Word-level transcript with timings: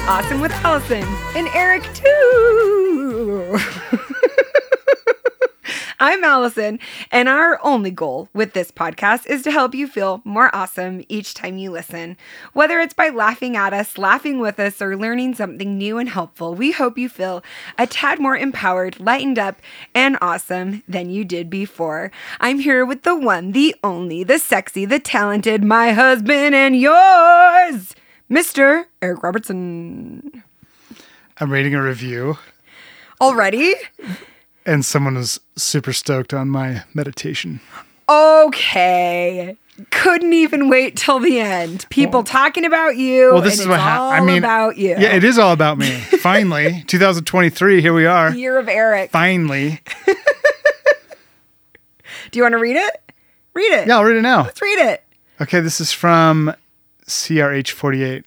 Awesome 0.00 0.40
with 0.40 0.52
Allison 0.64 1.04
and 1.36 1.48
Eric 1.54 1.82
too. 1.94 3.58
I'm 6.00 6.24
Allison, 6.24 6.80
and 7.12 7.28
our 7.28 7.60
only 7.62 7.92
goal 7.92 8.28
with 8.34 8.54
this 8.54 8.72
podcast 8.72 9.26
is 9.26 9.42
to 9.42 9.52
help 9.52 9.74
you 9.74 9.86
feel 9.86 10.20
more 10.24 10.52
awesome 10.54 11.04
each 11.08 11.34
time 11.34 11.58
you 11.58 11.70
listen. 11.70 12.16
Whether 12.54 12.80
it's 12.80 12.94
by 12.94 13.10
laughing 13.10 13.56
at 13.56 13.72
us, 13.72 13.98
laughing 13.98 14.40
with 14.40 14.58
us, 14.58 14.82
or 14.82 14.96
learning 14.96 15.34
something 15.34 15.78
new 15.78 15.98
and 15.98 16.08
helpful, 16.08 16.54
we 16.54 16.72
hope 16.72 16.98
you 16.98 17.08
feel 17.08 17.44
a 17.78 17.86
tad 17.86 18.18
more 18.18 18.36
empowered, 18.36 18.98
lightened 18.98 19.38
up, 19.38 19.60
and 19.94 20.18
awesome 20.20 20.82
than 20.88 21.10
you 21.10 21.24
did 21.24 21.48
before. 21.48 22.10
I'm 22.40 22.58
here 22.58 22.84
with 22.84 23.02
the 23.02 23.14
one, 23.14 23.52
the 23.52 23.76
only, 23.84 24.24
the 24.24 24.38
sexy, 24.38 24.84
the 24.84 24.98
talented, 24.98 25.62
my 25.62 25.92
husband 25.92 26.54
and 26.54 26.74
yours, 26.74 27.94
Mr. 28.32 28.86
Eric 29.02 29.22
Robertson. 29.22 30.42
I'm 31.38 31.52
reading 31.52 31.74
a 31.74 31.82
review, 31.82 32.38
Already? 33.20 33.74
and 34.64 34.82
someone 34.86 35.16
was 35.16 35.38
super 35.56 35.92
stoked 35.92 36.32
on 36.32 36.48
my 36.48 36.84
meditation. 36.94 37.60
Okay. 38.08 39.58
Couldn't 39.90 40.32
even 40.32 40.70
wait 40.70 40.96
till 40.96 41.18
the 41.18 41.40
end. 41.40 41.84
People 41.90 42.24
talking 42.24 42.64
about 42.64 42.96
you. 42.96 43.32
Well, 43.34 43.42
this 43.42 43.54
and 43.54 43.62
is 43.62 43.68
what 43.68 43.80
happened. 43.80 44.22
I 44.22 44.26
mean, 44.26 44.38
about 44.38 44.78
you. 44.78 44.90
Yeah, 44.90 45.12
it 45.14 45.24
is 45.24 45.38
all 45.38 45.52
about 45.52 45.76
me. 45.76 45.90
Finally, 46.20 46.84
2023. 46.86 47.82
Here 47.82 47.92
we 47.92 48.06
are. 48.06 48.34
Year 48.34 48.58
of 48.58 48.66
Eric. 48.66 49.10
Finally. 49.10 49.80
Do 52.30 52.38
you 52.38 52.42
want 52.42 52.52
to 52.52 52.58
read 52.58 52.76
it? 52.76 53.12
Read 53.52 53.72
it. 53.72 53.88
Yeah, 53.88 53.96
I'll 53.98 54.04
read 54.04 54.16
it 54.16 54.22
now. 54.22 54.44
Let's 54.44 54.62
read 54.62 54.78
it. 54.78 55.04
Okay, 55.38 55.60
this 55.60 55.82
is 55.82 55.92
from 55.92 56.54
CRH48. 57.12 58.24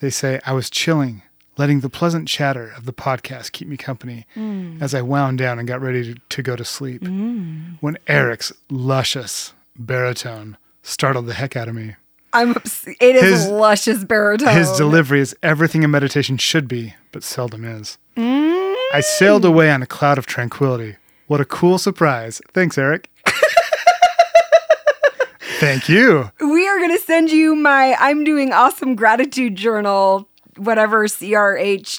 They 0.00 0.10
say, 0.10 0.40
I 0.44 0.52
was 0.52 0.68
chilling, 0.68 1.22
letting 1.56 1.80
the 1.80 1.88
pleasant 1.88 2.28
chatter 2.28 2.72
of 2.76 2.84
the 2.84 2.92
podcast 2.92 3.52
keep 3.52 3.68
me 3.68 3.76
company 3.76 4.26
mm. 4.36 4.80
as 4.82 4.94
I 4.94 5.02
wound 5.02 5.38
down 5.38 5.58
and 5.58 5.66
got 5.66 5.80
ready 5.80 6.14
to, 6.14 6.20
to 6.20 6.42
go 6.42 6.56
to 6.56 6.64
sleep. 6.64 7.02
Mm. 7.02 7.78
When 7.80 7.96
Eric's 8.06 8.52
luscious 8.70 9.54
baritone 9.76 10.56
startled 10.82 11.26
the 11.26 11.34
heck 11.34 11.56
out 11.56 11.68
of 11.68 11.74
me. 11.74 11.96
I'm. 12.32 12.50
obs- 12.50 12.86
It 13.00 13.16
is 13.16 13.22
His- 13.22 13.48
luscious 13.48 14.04
baritone. 14.04 14.54
His 14.56 14.70
delivery 14.72 15.20
is 15.20 15.36
everything 15.42 15.84
a 15.84 15.88
meditation 15.88 16.36
should 16.36 16.68
be, 16.68 16.94
but 17.12 17.22
seldom 17.22 17.64
is. 17.64 17.96
Mm. 18.16 18.74
I 18.92 19.00
sailed 19.00 19.44
away 19.44 19.70
on 19.70 19.82
a 19.82 19.86
cloud 19.86 20.18
of 20.18 20.26
tranquility. 20.26 20.96
What 21.26 21.40
a 21.40 21.44
cool 21.44 21.78
surprise. 21.78 22.42
Thanks, 22.52 22.76
Eric. 22.76 23.08
Thank 25.60 25.88
you. 25.88 26.30
we 26.40 26.66
are 26.68 26.78
going 26.78 26.90
to 26.90 27.02
send 27.02 27.30
you 27.30 27.54
my 27.54 27.96
I'm 27.98 28.24
doing 28.24 28.52
awesome 28.52 28.94
gratitude 28.94 29.56
journal 29.56 30.28
whatever 30.56 31.04
CRHWZPX, 31.06 31.96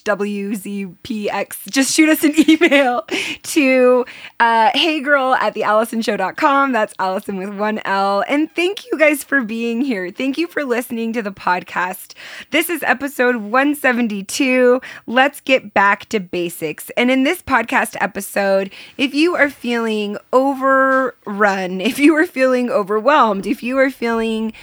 just 1.70 1.94
shoot 1.94 2.10
us 2.10 2.24
an 2.24 2.34
email 2.50 3.04
to 3.44 4.06
uh, 4.40 4.72
heygirl 4.72 5.36
at 5.38 5.54
theallisonshow.com. 5.56 6.72
That's 6.72 6.94
Allison 7.00 7.38
with 7.38 7.58
one 7.58 7.82
L. 7.86 8.24
And 8.28 8.54
thank 8.56 8.86
you 8.86 8.98
guys 8.98 9.24
for 9.24 9.42
being 9.42 9.82
here. 9.82 10.12
Thank 10.12 10.38
you 10.38 10.48
for 10.48 10.64
listening 10.64 11.14
to 11.14 11.22
the 11.22 11.32
podcast. 11.32 12.14
This 12.52 12.70
is 12.70 12.84
episode 12.84 13.38
172. 13.38 14.82
Let's 15.08 15.42
get 15.42 15.74
back 15.74 16.08
to 16.10 16.20
basics. 16.20 16.90
And 16.92 17.10
in 17.12 17.24
this 17.24 17.42
podcast 17.42 17.96
episode, 18.00 18.72
if 18.98 19.14
you 19.14 19.36
are 19.36 19.50
feeling 19.50 20.18
overrun, 20.34 21.82
if 21.82 22.00
you 22.00 22.16
are 22.16 22.26
feeling 22.26 22.70
overwhelmed, 22.70 23.46
if 23.46 23.64
you 23.64 23.78
are 23.78 23.90
feeling 23.90 24.54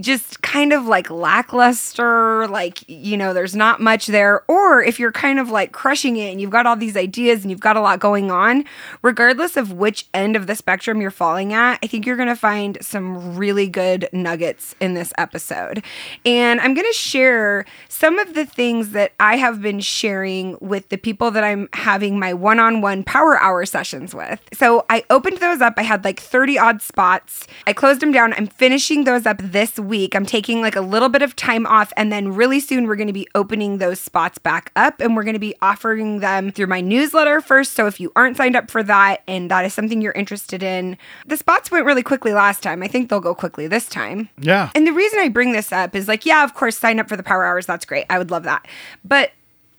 just 0.00 0.42
kind 0.42 0.72
of 0.72 0.86
like 0.86 1.10
lackluster, 1.10 2.46
like, 2.48 2.88
you 2.88 3.16
know, 3.16 3.32
there's 3.32 3.56
not 3.56 3.80
much 3.80 4.06
there. 4.06 4.42
Or 4.48 4.82
if 4.82 4.98
you're 4.98 5.12
kind 5.12 5.38
of 5.38 5.50
like 5.50 5.72
crushing 5.72 6.16
it 6.16 6.30
and 6.30 6.40
you've 6.40 6.50
got 6.50 6.66
all 6.66 6.76
these 6.76 6.96
ideas 6.96 7.42
and 7.42 7.50
you've 7.50 7.60
got 7.60 7.76
a 7.76 7.80
lot 7.80 8.00
going 8.00 8.30
on, 8.30 8.64
regardless 9.02 9.56
of 9.56 9.72
which 9.72 10.06
end 10.12 10.36
of 10.36 10.46
the 10.46 10.54
spectrum 10.54 11.00
you're 11.00 11.10
falling 11.10 11.52
at, 11.52 11.78
I 11.82 11.86
think 11.86 12.06
you're 12.06 12.16
going 12.16 12.28
to 12.28 12.36
find 12.36 12.78
some 12.80 13.36
really 13.36 13.66
good 13.66 14.08
nuggets 14.12 14.74
in 14.80 14.94
this 14.94 15.12
episode. 15.18 15.82
And 16.24 16.60
I'm 16.60 16.74
going 16.74 16.86
to 16.86 16.98
share 16.98 17.64
some 17.88 18.18
of 18.18 18.34
the 18.34 18.44
things 18.46 18.90
that 18.90 19.12
I 19.18 19.36
have 19.36 19.62
been 19.62 19.80
sharing 19.80 20.56
with 20.60 20.88
the 20.88 20.98
people 20.98 21.30
that 21.30 21.44
I'm 21.44 21.68
having 21.72 22.18
my 22.18 22.34
one 22.34 22.58
on 22.58 22.80
one 22.80 23.04
power 23.04 23.38
hour 23.38 23.64
sessions 23.64 24.14
with. 24.14 24.40
So 24.52 24.84
I 24.90 25.04
opened 25.10 25.38
those 25.38 25.60
up. 25.60 25.74
I 25.76 25.82
had 25.82 26.04
like 26.04 26.20
30 26.20 26.58
odd 26.58 26.82
spots. 26.82 27.46
I 27.66 27.72
closed 27.72 28.00
them 28.00 28.12
down. 28.12 28.32
I'm 28.34 28.46
finishing 28.46 29.04
those 29.04 29.26
up 29.26 29.38
this 29.42 29.77
week. 29.78 30.14
I'm 30.14 30.26
taking 30.26 30.60
like 30.60 30.76
a 30.76 30.80
little 30.80 31.08
bit 31.08 31.22
of 31.22 31.36
time 31.36 31.66
off, 31.66 31.92
and 31.96 32.12
then 32.12 32.34
really 32.34 32.60
soon 32.60 32.86
we're 32.86 32.96
going 32.96 33.08
to 33.08 33.12
be 33.12 33.28
opening 33.34 33.78
those 33.78 34.00
spots 34.00 34.38
back 34.38 34.72
up 34.76 35.00
and 35.00 35.16
we're 35.16 35.24
going 35.24 35.34
to 35.34 35.40
be 35.40 35.54
offering 35.62 36.20
them 36.20 36.50
through 36.50 36.66
my 36.66 36.80
newsletter 36.80 37.40
first. 37.40 37.72
So 37.72 37.86
if 37.86 38.00
you 38.00 38.12
aren't 38.16 38.36
signed 38.36 38.56
up 38.56 38.70
for 38.70 38.82
that 38.82 39.22
and 39.26 39.50
that 39.50 39.64
is 39.64 39.74
something 39.74 40.00
you're 40.00 40.12
interested 40.12 40.62
in, 40.62 40.96
the 41.26 41.36
spots 41.36 41.70
went 41.70 41.86
really 41.86 42.02
quickly 42.02 42.32
last 42.32 42.62
time. 42.62 42.82
I 42.82 42.88
think 42.88 43.08
they'll 43.08 43.20
go 43.20 43.34
quickly 43.34 43.66
this 43.66 43.88
time. 43.88 44.28
Yeah. 44.38 44.70
And 44.74 44.86
the 44.86 44.92
reason 44.92 45.18
I 45.20 45.28
bring 45.28 45.52
this 45.52 45.72
up 45.72 45.94
is 45.94 46.08
like, 46.08 46.26
yeah, 46.26 46.44
of 46.44 46.54
course, 46.54 46.78
sign 46.78 47.00
up 47.00 47.08
for 47.08 47.16
the 47.16 47.22
power 47.22 47.44
hours. 47.44 47.66
That's 47.66 47.84
great. 47.84 48.06
I 48.10 48.18
would 48.18 48.30
love 48.30 48.44
that. 48.44 48.66
But 49.04 49.32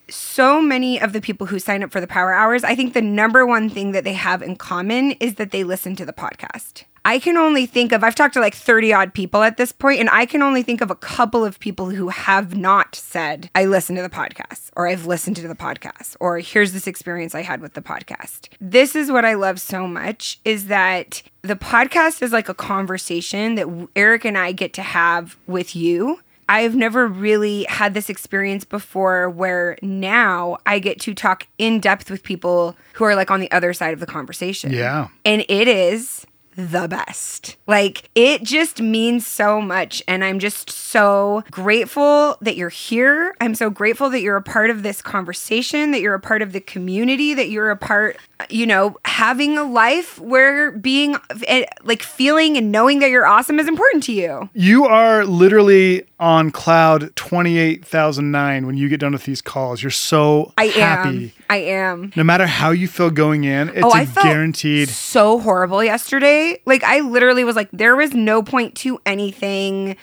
so 0.10 0.62
many 0.62 1.00
of 1.00 1.14
the 1.14 1.22
people 1.22 1.48
who 1.48 1.60
sign 1.60 1.84
up 1.84 1.92
for 1.92 2.02
the 2.02 2.08
power 2.08 2.34
hours, 2.34 2.64
I 2.64 2.76
think 2.76 2.94
the 2.94 3.02
number 3.02 3.46
one 3.46 3.70
thing 3.70 3.92
that 3.92 4.04
they 4.04 4.14
have 4.14 4.42
in 4.42 4.56
common 4.56 5.12
is 5.14 5.36
that 5.36 5.52
they 5.52 5.64
listen 5.64 5.96
to 5.98 6.06
the 6.06 6.14
podcast. 6.14 6.84
I 7.10 7.18
can 7.18 7.38
only 7.38 7.66
think 7.66 7.92
of, 7.92 8.04
I've 8.04 8.14
talked 8.14 8.36
to 8.36 8.40
like 8.40 8.54
30 8.54 8.94
odd 8.94 9.16
people 9.16 9.42
at 9.42 9.58
this 9.58 9.72
point, 9.72 10.00
and 10.00 10.12
I 10.12 10.28
can 10.28 10.44
only 10.44 10.62
think 10.62 10.80
of 10.80 10.92
a 10.92 10.96
couple 10.96 11.44
of 11.44 11.60
people 11.60 11.90
who 11.90 12.10
have 12.10 12.56
not 12.56 12.94
said, 12.94 13.50
I 13.56 13.66
listened 13.66 13.98
to 13.98 14.04
the 14.04 14.12
podcast, 14.12 14.70
or 14.76 14.88
I've 14.88 15.08
listened 15.08 15.36
to 15.38 15.48
the 15.48 15.56
podcast, 15.56 16.16
or 16.20 16.38
here's 16.38 16.72
this 16.72 16.86
experience 16.86 17.34
I 17.34 17.42
had 17.42 17.62
with 17.62 17.74
the 17.74 17.82
podcast. 17.82 18.50
This 18.62 18.96
is 18.96 19.12
what 19.12 19.26
I 19.26 19.34
love 19.34 19.60
so 19.60 19.88
much 19.88 20.40
is 20.46 20.68
that 20.68 21.24
the 21.42 21.56
podcast 21.56 22.22
is 22.22 22.32
like 22.32 22.48
a 22.48 22.54
conversation 22.54 23.56
that 23.56 23.88
Eric 23.96 24.24
and 24.24 24.38
I 24.38 24.52
get 24.52 24.74
to 24.74 24.84
have 24.84 25.36
with 25.48 25.76
you. 25.76 26.20
I've 26.48 26.76
never 26.76 27.08
really 27.08 27.64
had 27.64 27.96
this 27.96 28.12
experience 28.12 28.66
before 28.66 29.32
where 29.32 29.80
now 29.82 30.58
I 30.68 30.78
get 30.78 31.00
to 31.02 31.16
talk 31.16 31.48
in 31.58 31.80
depth 31.80 32.12
with 32.12 32.22
people 32.22 32.76
who 32.94 33.04
are 33.04 33.16
like 33.16 33.32
on 33.32 33.40
the 33.40 33.52
other 33.52 33.74
side 33.74 33.96
of 33.96 34.00
the 34.00 34.06
conversation. 34.06 34.72
Yeah. 34.72 35.08
And 35.26 35.44
it 35.50 35.68
is 35.68 36.28
the 36.68 36.88
best. 36.88 37.56
Like 37.68 38.10
it 38.16 38.44
just 38.44 38.82
means 38.82 39.26
so 39.26 39.62
much. 39.62 40.04
And 40.08 40.24
I'm 40.24 40.40
just 40.40 40.70
so 40.70 41.44
grateful 41.52 42.38
that 42.42 42.56
you're 42.56 42.70
here. 42.70 43.36
I'm 43.40 43.56
so 43.56 43.70
grateful 43.70 44.10
that 44.10 44.22
you're 44.22 44.36
a 44.36 44.42
part 44.42 44.70
of 44.70 44.84
this 44.84 45.02
conversation, 45.02 45.92
that 45.92 46.02
you're 46.02 46.16
a 46.16 46.20
part 46.20 46.42
of 46.42 46.52
the 46.52 46.60
community, 46.60 47.34
that 47.34 47.50
you're 47.50 47.72
a 47.72 47.78
part, 47.78 48.18
you 48.50 48.66
know, 48.66 48.98
having 49.06 49.58
a 49.58 49.64
life 49.64 50.18
where 50.20 50.72
being 50.72 51.18
eh, 51.46 51.66
like 51.84 52.02
feeling 52.02 52.56
and 52.58 52.72
knowing 52.72 53.00
that 53.00 53.10
you're 53.10 53.26
awesome 53.26 53.60
is 53.60 53.68
important 53.68 54.04
to 54.04 54.14
you. 54.14 54.50
You 54.54 54.86
are 54.86 55.26
literally 55.26 56.04
on 56.20 56.50
cloud 56.52 57.14
28,009 57.18 58.66
when 58.66 58.78
you 58.78 58.90
get 58.90 59.00
done 59.00 59.12
with 59.14 59.26
these 59.26 59.42
calls. 59.42 59.82
You're 59.84 59.92
so 59.92 60.54
I 60.58 60.66
happy. 60.68 61.26
am. 61.26 61.32
I 61.50 61.58
am. 61.58 62.14
No 62.16 62.24
matter 62.24 62.46
how 62.48 62.72
you 62.72 62.88
feel 62.88 63.10
going 63.10 63.44
in, 63.44 63.70
it's 63.70 63.84
Oh, 63.84 63.92
I 63.92 64.06
felt 64.06 64.26
guaranteed. 64.26 64.90
so 64.90 65.40
horrible 65.40 65.84
yesterday. 65.84 66.62
Like 66.66 66.84
I 66.84 67.00
literally 67.02 67.44
was 67.44 67.56
like, 67.56 67.70
there 67.74 67.96
was 67.96 68.14
no 68.14 68.42
point 68.44 68.76
to 68.78 69.00
anything. 69.06 69.98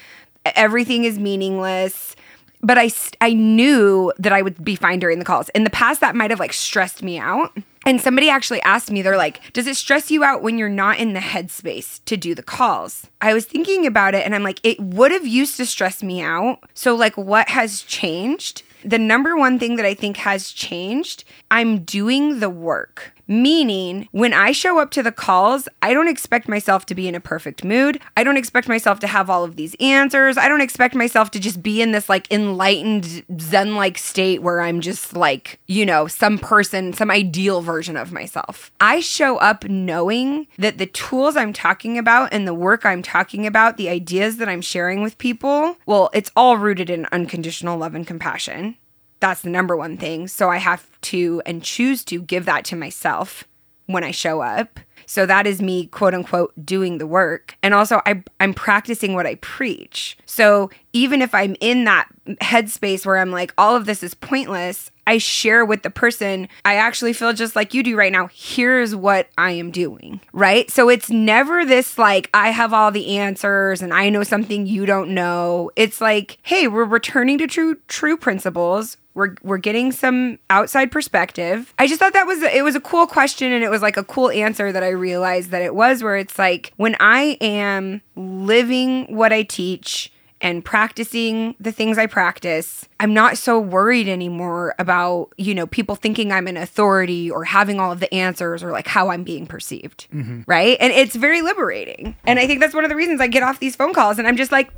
Everything 0.44 1.04
is 1.04 1.18
meaningless. 1.18 2.14
But 2.62 2.78
I, 2.78 2.90
I 3.20 3.32
knew 3.34 4.12
that 4.18 4.32
I 4.32 4.42
would 4.42 4.64
be 4.64 4.76
fine 4.76 4.98
during 4.98 5.18
the 5.18 5.24
calls. 5.24 5.48
In 5.50 5.64
the 5.64 5.70
past, 5.70 6.00
that 6.00 6.16
might 6.16 6.30
have 6.30 6.40
like 6.40 6.52
stressed 6.52 7.02
me 7.02 7.18
out. 7.18 7.56
And 7.86 8.00
somebody 8.00 8.28
actually 8.28 8.60
asked 8.62 8.90
me, 8.90 9.00
they're 9.00 9.16
like, 9.16 9.52
does 9.52 9.68
it 9.68 9.76
stress 9.76 10.10
you 10.10 10.24
out 10.24 10.42
when 10.42 10.58
you're 10.58 10.68
not 10.68 10.98
in 10.98 11.12
the 11.12 11.20
headspace 11.20 12.00
to 12.06 12.16
do 12.16 12.34
the 12.34 12.42
calls? 12.42 13.08
I 13.20 13.32
was 13.32 13.44
thinking 13.44 13.86
about 13.86 14.12
it 14.12 14.26
and 14.26 14.34
I'm 14.34 14.42
like, 14.42 14.58
it 14.64 14.80
would 14.80 15.12
have 15.12 15.24
used 15.24 15.56
to 15.58 15.66
stress 15.66 16.02
me 16.02 16.20
out. 16.20 16.58
So, 16.74 16.96
like, 16.96 17.16
what 17.16 17.48
has 17.48 17.82
changed? 17.82 18.64
The 18.84 18.98
number 18.98 19.36
one 19.36 19.60
thing 19.60 19.76
that 19.76 19.86
I 19.86 19.94
think 19.94 20.16
has 20.16 20.50
changed, 20.50 21.22
I'm 21.48 21.84
doing 21.84 22.40
the 22.40 22.50
work. 22.50 23.12
Meaning, 23.28 24.08
when 24.12 24.32
I 24.32 24.52
show 24.52 24.78
up 24.78 24.90
to 24.92 25.02
the 25.02 25.10
calls, 25.10 25.68
I 25.82 25.92
don't 25.92 26.08
expect 26.08 26.48
myself 26.48 26.86
to 26.86 26.94
be 26.94 27.08
in 27.08 27.14
a 27.16 27.20
perfect 27.20 27.64
mood. 27.64 28.00
I 28.16 28.22
don't 28.22 28.36
expect 28.36 28.68
myself 28.68 29.00
to 29.00 29.08
have 29.08 29.28
all 29.28 29.42
of 29.42 29.56
these 29.56 29.74
answers. 29.80 30.38
I 30.38 30.48
don't 30.48 30.60
expect 30.60 30.94
myself 30.94 31.32
to 31.32 31.40
just 31.40 31.62
be 31.62 31.82
in 31.82 31.90
this 31.90 32.08
like 32.08 32.30
enlightened 32.30 33.24
Zen 33.40 33.74
like 33.74 33.98
state 33.98 34.42
where 34.42 34.60
I'm 34.60 34.80
just 34.80 35.16
like, 35.16 35.58
you 35.66 35.84
know, 35.84 36.06
some 36.06 36.38
person, 36.38 36.92
some 36.92 37.10
ideal 37.10 37.62
version 37.62 37.96
of 37.96 38.12
myself. 38.12 38.70
I 38.80 39.00
show 39.00 39.38
up 39.38 39.64
knowing 39.64 40.46
that 40.58 40.78
the 40.78 40.86
tools 40.86 41.36
I'm 41.36 41.52
talking 41.52 41.98
about 41.98 42.32
and 42.32 42.46
the 42.46 42.54
work 42.54 42.86
I'm 42.86 43.02
talking 43.02 43.46
about, 43.46 43.76
the 43.76 43.88
ideas 43.88 44.36
that 44.36 44.48
I'm 44.48 44.60
sharing 44.60 45.02
with 45.02 45.18
people, 45.18 45.76
well, 45.84 46.10
it's 46.12 46.30
all 46.36 46.58
rooted 46.58 46.90
in 46.90 47.06
unconditional 47.10 47.76
love 47.76 47.94
and 47.94 48.06
compassion 48.06 48.76
that's 49.20 49.42
the 49.42 49.50
number 49.50 49.76
one 49.76 49.96
thing. 49.96 50.28
So 50.28 50.50
I 50.50 50.58
have 50.58 50.88
to 51.02 51.42
and 51.46 51.62
choose 51.62 52.04
to 52.04 52.20
give 52.20 52.44
that 52.46 52.64
to 52.66 52.76
myself 52.76 53.44
when 53.86 54.04
I 54.04 54.10
show 54.10 54.40
up. 54.40 54.80
So 55.06 55.24
that 55.26 55.46
is 55.46 55.62
me, 55.62 55.86
quote 55.86 56.14
unquote, 56.14 56.52
doing 56.64 56.98
the 56.98 57.06
work. 57.06 57.56
And 57.62 57.72
also, 57.72 58.02
I, 58.06 58.22
I'm 58.40 58.52
practicing 58.52 59.14
what 59.14 59.26
I 59.26 59.36
preach. 59.36 60.18
So 60.26 60.70
even 60.96 61.20
if 61.20 61.34
I'm 61.34 61.54
in 61.60 61.84
that 61.84 62.08
headspace 62.40 63.04
where 63.04 63.18
I'm 63.18 63.30
like, 63.30 63.52
all 63.58 63.76
of 63.76 63.84
this 63.84 64.02
is 64.02 64.14
pointless, 64.14 64.90
I 65.06 65.18
share 65.18 65.62
with 65.62 65.82
the 65.82 65.90
person, 65.90 66.48
I 66.64 66.76
actually 66.76 67.12
feel 67.12 67.34
just 67.34 67.54
like 67.54 67.74
you 67.74 67.82
do 67.82 67.96
right 67.96 68.10
now. 68.10 68.30
Here's 68.32 68.96
what 68.96 69.28
I 69.36 69.50
am 69.50 69.70
doing, 69.70 70.22
right? 70.32 70.70
So 70.70 70.88
it's 70.88 71.10
never 71.10 71.66
this 71.66 71.98
like, 71.98 72.30
I 72.32 72.48
have 72.48 72.72
all 72.72 72.90
the 72.90 73.18
answers 73.18 73.82
and 73.82 73.92
I 73.92 74.08
know 74.08 74.22
something 74.22 74.66
you 74.66 74.86
don't 74.86 75.10
know. 75.10 75.70
It's 75.76 76.00
like, 76.00 76.38
hey, 76.42 76.66
we're 76.66 76.84
returning 76.84 77.36
to 77.38 77.46
true, 77.46 77.76
true 77.88 78.16
principles. 78.16 78.96
We're, 79.12 79.34
we're 79.42 79.58
getting 79.58 79.92
some 79.92 80.38
outside 80.48 80.90
perspective. 80.90 81.74
I 81.78 81.86
just 81.86 82.00
thought 82.00 82.14
that 82.14 82.26
was 82.26 82.42
it 82.42 82.64
was 82.64 82.74
a 82.74 82.80
cool 82.80 83.06
question 83.06 83.52
and 83.52 83.62
it 83.62 83.70
was 83.70 83.82
like 83.82 83.96
a 83.98 84.04
cool 84.04 84.30
answer 84.30 84.72
that 84.72 84.82
I 84.82 84.90
realized 84.90 85.50
that 85.50 85.62
it 85.62 85.74
was 85.74 86.02
where 86.02 86.16
it's 86.16 86.38
like 86.38 86.72
when 86.76 86.96
I 87.00 87.36
am 87.40 88.00
living 88.14 89.14
what 89.14 89.32
I 89.32 89.42
teach 89.42 90.10
and 90.40 90.64
practicing 90.64 91.54
the 91.58 91.72
things 91.72 91.98
I 91.98 92.06
practice, 92.06 92.86
I'm 93.00 93.14
not 93.14 93.38
so 93.38 93.58
worried 93.58 94.08
anymore 94.08 94.74
about, 94.78 95.32
you 95.36 95.54
know, 95.54 95.66
people 95.66 95.94
thinking 95.94 96.32
I'm 96.32 96.46
an 96.46 96.56
authority 96.56 97.30
or 97.30 97.44
having 97.44 97.80
all 97.80 97.92
of 97.92 98.00
the 98.00 98.12
answers 98.12 98.62
or 98.62 98.70
like 98.70 98.86
how 98.86 99.08
I'm 99.10 99.24
being 99.24 99.46
perceived. 99.46 100.06
Mm-hmm. 100.12 100.42
Right. 100.46 100.76
And 100.80 100.92
it's 100.92 101.16
very 101.16 101.42
liberating. 101.42 102.16
And 102.26 102.38
I 102.38 102.46
think 102.46 102.60
that's 102.60 102.74
one 102.74 102.84
of 102.84 102.90
the 102.90 102.96
reasons 102.96 103.20
I 103.20 103.28
get 103.28 103.42
off 103.42 103.60
these 103.60 103.76
phone 103.76 103.94
calls 103.94 104.18
and 104.18 104.28
I'm 104.28 104.36
just 104.36 104.52
like, 104.52 104.70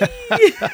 wee. 0.00 0.52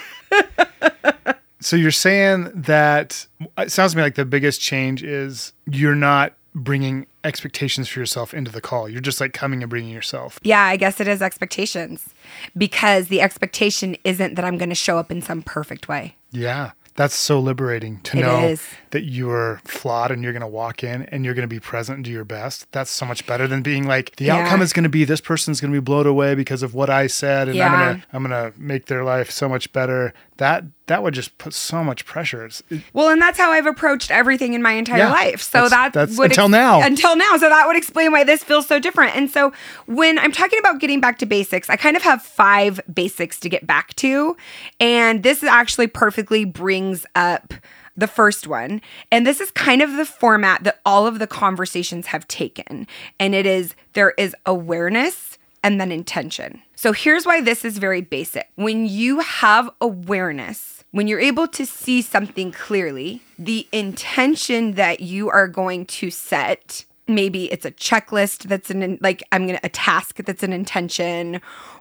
So 1.61 1.77
you're 1.77 1.91
saying 1.91 2.53
that 2.55 3.27
it 3.57 3.73
sounds 3.73 3.93
to 3.93 3.97
me 3.97 4.03
like 4.03 4.15
the 4.15 4.25
biggest 4.25 4.61
change 4.61 5.03
is 5.03 5.53
you're 5.67 5.97
not 5.97 6.35
bringing 6.55 7.07
expectations 7.29 7.89
for 7.89 8.01
yourself 8.01 8.35
into 8.35 8.51
the 8.51 8.61
call. 8.61 8.89
You're 8.89 9.01
just 9.01 9.21
like 9.21 9.33
coming 9.33 9.63
and 9.63 9.71
bringing 9.71 9.93
yourself. 9.93 10.41
yeah, 10.43 10.63
I 10.65 10.77
guess 10.77 10.99
it 11.01 11.07
is 11.07 11.23
expectations 11.23 12.13
because 12.57 13.09
the 13.09 13.21
expectation 13.21 13.97
isn't 14.05 14.35
that 14.35 14.45
I'm 14.45 14.59
going 14.59 14.69
to 14.71 14.75
show 14.75 14.99
up 14.99 15.11
in 15.13 15.23
some 15.23 15.43
perfect 15.43 15.89
way. 15.89 16.17
Yeah. 16.31 16.73
That's 16.97 17.15
so 17.15 17.39
liberating 17.39 18.01
to 18.01 18.19
It 18.19 18.23
know 18.23 18.45
is. 18.45 18.67
that 18.91 19.05
you're 19.05 19.61
flawed 19.65 20.11
and 20.11 20.21
you're 20.25 20.33
going 20.33 20.41
to 20.41 20.49
walk 20.49 20.83
in 20.83 21.03
and 21.05 21.25
you're 21.25 21.35
going 21.35 21.49
to 21.49 21.55
be 21.55 21.61
present 21.61 21.95
and 21.99 22.05
do 22.05 22.11
your 22.11 22.25
best. 22.25 22.67
That's 22.73 22.91
so 22.91 23.07
much 23.07 23.25
better 23.25 23.47
than 23.47 23.63
being 23.63 23.87
like 23.87 24.17
the 24.17 24.25
Yeah. 24.25 24.39
outcome 24.39 24.63
is 24.63 24.73
going 24.73 24.83
to 24.83 24.89
be 24.89 25.05
this 25.05 25.21
person's 25.21 25.61
going 25.61 25.73
to 25.73 25.81
be 25.81 25.85
blown 25.85 26.09
away 26.09 26.35
because 26.35 26.65
of 26.65 26.75
what 26.75 26.91
I 26.91 27.07
said 27.07 27.49
and 27.49 27.51
I'm 27.63 27.73
Yeah. 27.73 27.85
going 27.87 28.01
to 28.01 28.07
I'm 28.13 28.25
going 28.25 28.53
to 28.53 28.61
make 28.61 28.87
their 28.87 29.05
life 29.05 29.31
so 29.31 29.49
much 29.49 29.73
better. 29.73 30.13
That 30.39 30.65
that 30.87 31.03
would 31.03 31.13
just 31.15 31.37
put 31.37 31.53
so 31.53 31.85
much 31.85 32.07
pressure. 32.07 32.47
It's, 32.47 32.63
it- 32.71 32.81
Well, 32.95 33.11
and 33.11 33.21
that's 33.21 33.37
how 33.39 33.51
I've 33.53 33.67
approached 33.67 34.11
everything 34.11 34.55
in 34.55 34.63
my 34.63 34.73
entire 34.73 34.99
Yeah. 34.99 35.11
life. 35.11 35.43
So 35.43 35.69
That's- 35.69 35.71
that 35.71 35.93
that's 35.93 36.17
would 36.19 36.31
until 36.31 36.49
now. 36.49 36.81
Until 36.81 37.15
now. 37.17 37.37
So 37.37 37.49
that 37.49 37.67
would 37.67 37.77
explain 37.77 38.11
why 38.13 38.25
this 38.25 38.43
feels 38.43 38.67
so 38.67 38.79
different. 38.79 39.15
And 39.15 39.31
so 39.31 39.53
when 39.87 40.19
I'm 40.19 40.33
talking 40.33 40.59
about 40.59 40.81
getting 40.81 41.01
back 41.01 41.19
to 41.19 41.27
basics, 41.27 41.69
I 41.69 41.77
kind 41.77 41.97
of 41.97 42.03
have 42.03 42.23
five 42.23 42.81
basics 42.93 43.39
to 43.41 43.49
get 43.51 43.67
back 43.67 43.95
to. 43.97 44.37
And 44.81 45.23
this 45.23 45.43
actually 45.43 45.89
perfectly 45.89 46.45
brings 46.47 47.05
up 47.15 47.53
the 47.97 48.07
first 48.07 48.47
one. 48.47 48.81
And 49.13 49.27
this 49.27 49.41
is 49.41 49.51
kind 49.51 49.83
of 49.83 49.93
the 49.97 50.07
format 50.07 50.63
that 50.65 50.81
all 50.87 51.07
of 51.07 51.19
the 51.19 51.27
conversations 51.27 52.07
have 52.07 52.27
taken. 52.29 52.87
And 53.21 53.35
it 53.35 53.45
is 53.45 53.75
there 53.93 54.15
is 54.17 54.35
awareness 54.47 55.38
and 55.63 55.81
then 55.81 55.93
intention. 55.93 56.63
So 56.75 56.93
here's 56.93 57.27
why 57.27 57.41
this 57.41 57.65
is 57.65 57.79
very 57.79 58.01
basic. 58.01 58.49
When 58.55 58.87
you 58.87 59.21
have 59.21 59.71
awareness, 59.81 60.85
when 60.91 61.07
you're 61.09 61.21
able 61.21 61.49
to 61.49 61.67
see 61.67 62.03
something 62.03 62.53
clearly, 62.53 63.23
the 63.39 63.67
intention 63.73 64.73
that 64.73 65.01
you 65.01 65.29
are 65.29 65.49
going 65.49 65.87
to 65.87 66.11
set, 66.11 66.85
maybe 67.07 67.51
it's 67.53 67.65
a 67.65 67.71
checklist 67.73 68.45
that's 68.45 68.71
an 68.71 68.99
like 69.01 69.23
I'm 69.33 69.47
going 69.47 69.59
to 69.59 69.67
a 69.67 69.71
task 69.71 70.17
that's 70.25 70.43
an 70.43 70.53
intention 70.53 71.41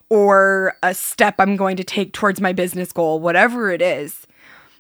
or 0.10 0.76
a 0.84 0.94
step 0.94 1.36
I'm 1.38 1.56
going 1.56 1.78
to 1.78 1.84
take 1.84 2.14
towards 2.14 2.42
my 2.42 2.54
business 2.54 2.92
goal, 2.92 3.20
whatever 3.20 3.72
it 3.72 3.82
is. 3.82 4.26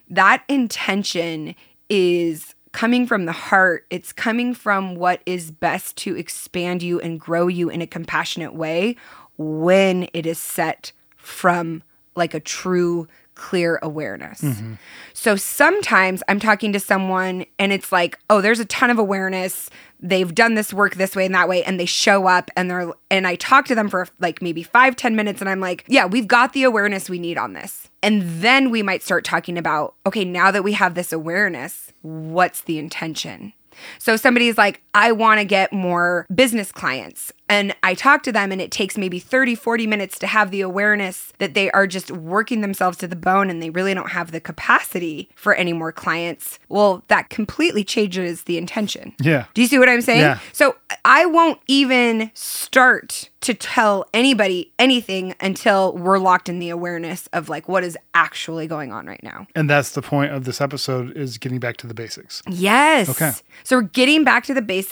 That 0.09 0.43
intention 0.47 1.55
is 1.89 2.55
coming 2.71 3.07
from 3.07 3.25
the 3.25 3.31
heart. 3.31 3.85
It's 3.89 4.13
coming 4.13 4.53
from 4.53 4.95
what 4.95 5.21
is 5.25 5.51
best 5.51 5.97
to 5.97 6.15
expand 6.15 6.83
you 6.83 6.99
and 6.99 7.19
grow 7.19 7.47
you 7.47 7.69
in 7.69 7.81
a 7.81 7.87
compassionate 7.87 8.53
way 8.53 8.95
when 9.37 10.09
it 10.13 10.25
is 10.25 10.39
set 10.39 10.91
from 11.15 11.83
like 12.15 12.33
a 12.33 12.39
true 12.39 13.07
clear 13.37 13.79
awareness. 13.81 14.41
Mm-hmm. 14.41 14.73
So 15.13 15.35
sometimes 15.35 16.23
I'm 16.27 16.39
talking 16.39 16.73
to 16.73 16.79
someone 16.79 17.45
and 17.59 17.71
it's 17.71 17.91
like, 17.91 18.19
"Oh, 18.29 18.41
there's 18.41 18.59
a 18.59 18.65
ton 18.65 18.89
of 18.89 18.99
awareness. 18.99 19.69
They've 19.99 20.33
done 20.33 20.55
this 20.55 20.73
work 20.73 20.95
this 20.95 21.15
way 21.15 21.25
and 21.25 21.33
that 21.33 21.47
way 21.47 21.63
and 21.63 21.79
they 21.79 21.85
show 21.85 22.27
up 22.27 22.51
and 22.55 22.69
they're 22.69 22.91
and 23.09 23.25
I 23.25 23.35
talk 23.35 23.65
to 23.67 23.75
them 23.75 23.89
for 23.89 24.07
like 24.19 24.41
maybe 24.41 24.63
five 24.63 24.95
ten 24.95 25.15
minutes 25.15 25.39
and 25.39 25.49
I'm 25.49 25.59
like, 25.59 25.85
"Yeah, 25.87 26.05
we've 26.05 26.27
got 26.27 26.53
the 26.53 26.63
awareness 26.63 27.09
we 27.09 27.19
need 27.19 27.37
on 27.37 27.53
this." 27.53 27.89
And 28.03 28.23
then 28.41 28.69
we 28.69 28.83
might 28.83 29.03
start 29.03 29.23
talking 29.23 29.57
about, 29.57 29.93
"Okay, 30.05 30.25
now 30.25 30.51
that 30.51 30.63
we 30.63 30.73
have 30.73 30.95
this 30.95 31.13
awareness, 31.13 31.93
what's 32.01 32.61
the 32.61 32.79
intention?" 32.79 33.53
So 33.99 34.15
somebody's 34.15 34.57
like, 34.57 34.81
I 34.97 35.11
want 35.11 35.39
to 35.39 35.45
get 35.45 35.71
more 35.71 36.25
business 36.33 36.71
clients. 36.71 37.31
And 37.49 37.73
I 37.83 37.93
talk 37.93 38.23
to 38.23 38.31
them, 38.31 38.51
and 38.51 38.59
it 38.59 38.71
takes 38.71 38.97
maybe 38.97 39.19
30, 39.19 39.55
40 39.55 39.87
minutes 39.87 40.19
to 40.19 40.27
have 40.27 40.51
the 40.51 40.59
awareness 40.59 41.31
that 41.37 41.53
they 41.53 41.71
are 41.71 41.85
just 41.87 42.11
working 42.11 42.59
themselves 42.61 42.97
to 42.97 43.07
the 43.07 43.15
bone 43.15 43.49
and 43.49 43.61
they 43.61 43.69
really 43.69 43.93
don't 43.93 44.09
have 44.09 44.31
the 44.31 44.41
capacity 44.41 45.29
for 45.35 45.53
any 45.53 45.71
more 45.71 45.91
clients. 45.93 46.59
Well, 46.67 47.03
that 47.07 47.29
completely 47.29 47.83
changes 47.85 48.43
the 48.43 48.57
intention. 48.57 49.13
yeah. 49.21 49.45
Do 49.53 49.61
you 49.61 49.67
see 49.67 49.79
what 49.79 49.87
I'm 49.87 50.01
saying? 50.01 50.21
Yeah. 50.21 50.39
So 50.51 50.75
I 51.05 51.25
won't 51.25 51.59
even 51.67 52.31
start 52.33 53.29
to 53.41 53.53
tell 53.53 54.03
anybody 54.13 54.73
anything 54.77 55.35
until 55.39 55.93
we're 55.93 56.17
locked 56.17 56.49
in 56.49 56.59
the 56.59 56.69
awareness 56.69 57.27
of 57.31 57.47
like 57.47 57.69
what 57.69 57.83
is 57.83 57.97
actually 58.13 58.67
going 58.67 58.91
on 58.91 59.05
right 59.05 59.21
now. 59.23 59.47
And 59.55 59.69
that's 59.69 59.91
the 59.91 60.01
point 60.01 60.33
of 60.33 60.43
this 60.43 60.59
episode 60.59 61.15
is 61.15 61.37
getting 61.37 61.59
back 61.59 61.77
to 61.77 61.87
the 61.87 61.93
basics. 61.93 62.41
Yes. 62.49 63.07
Okay. 63.09 63.31
So 63.63 63.77
we're 63.77 63.83
getting 63.83 64.25
back 64.25 64.43
to 64.45 64.53
the 64.53 64.61
basics. 64.61 64.86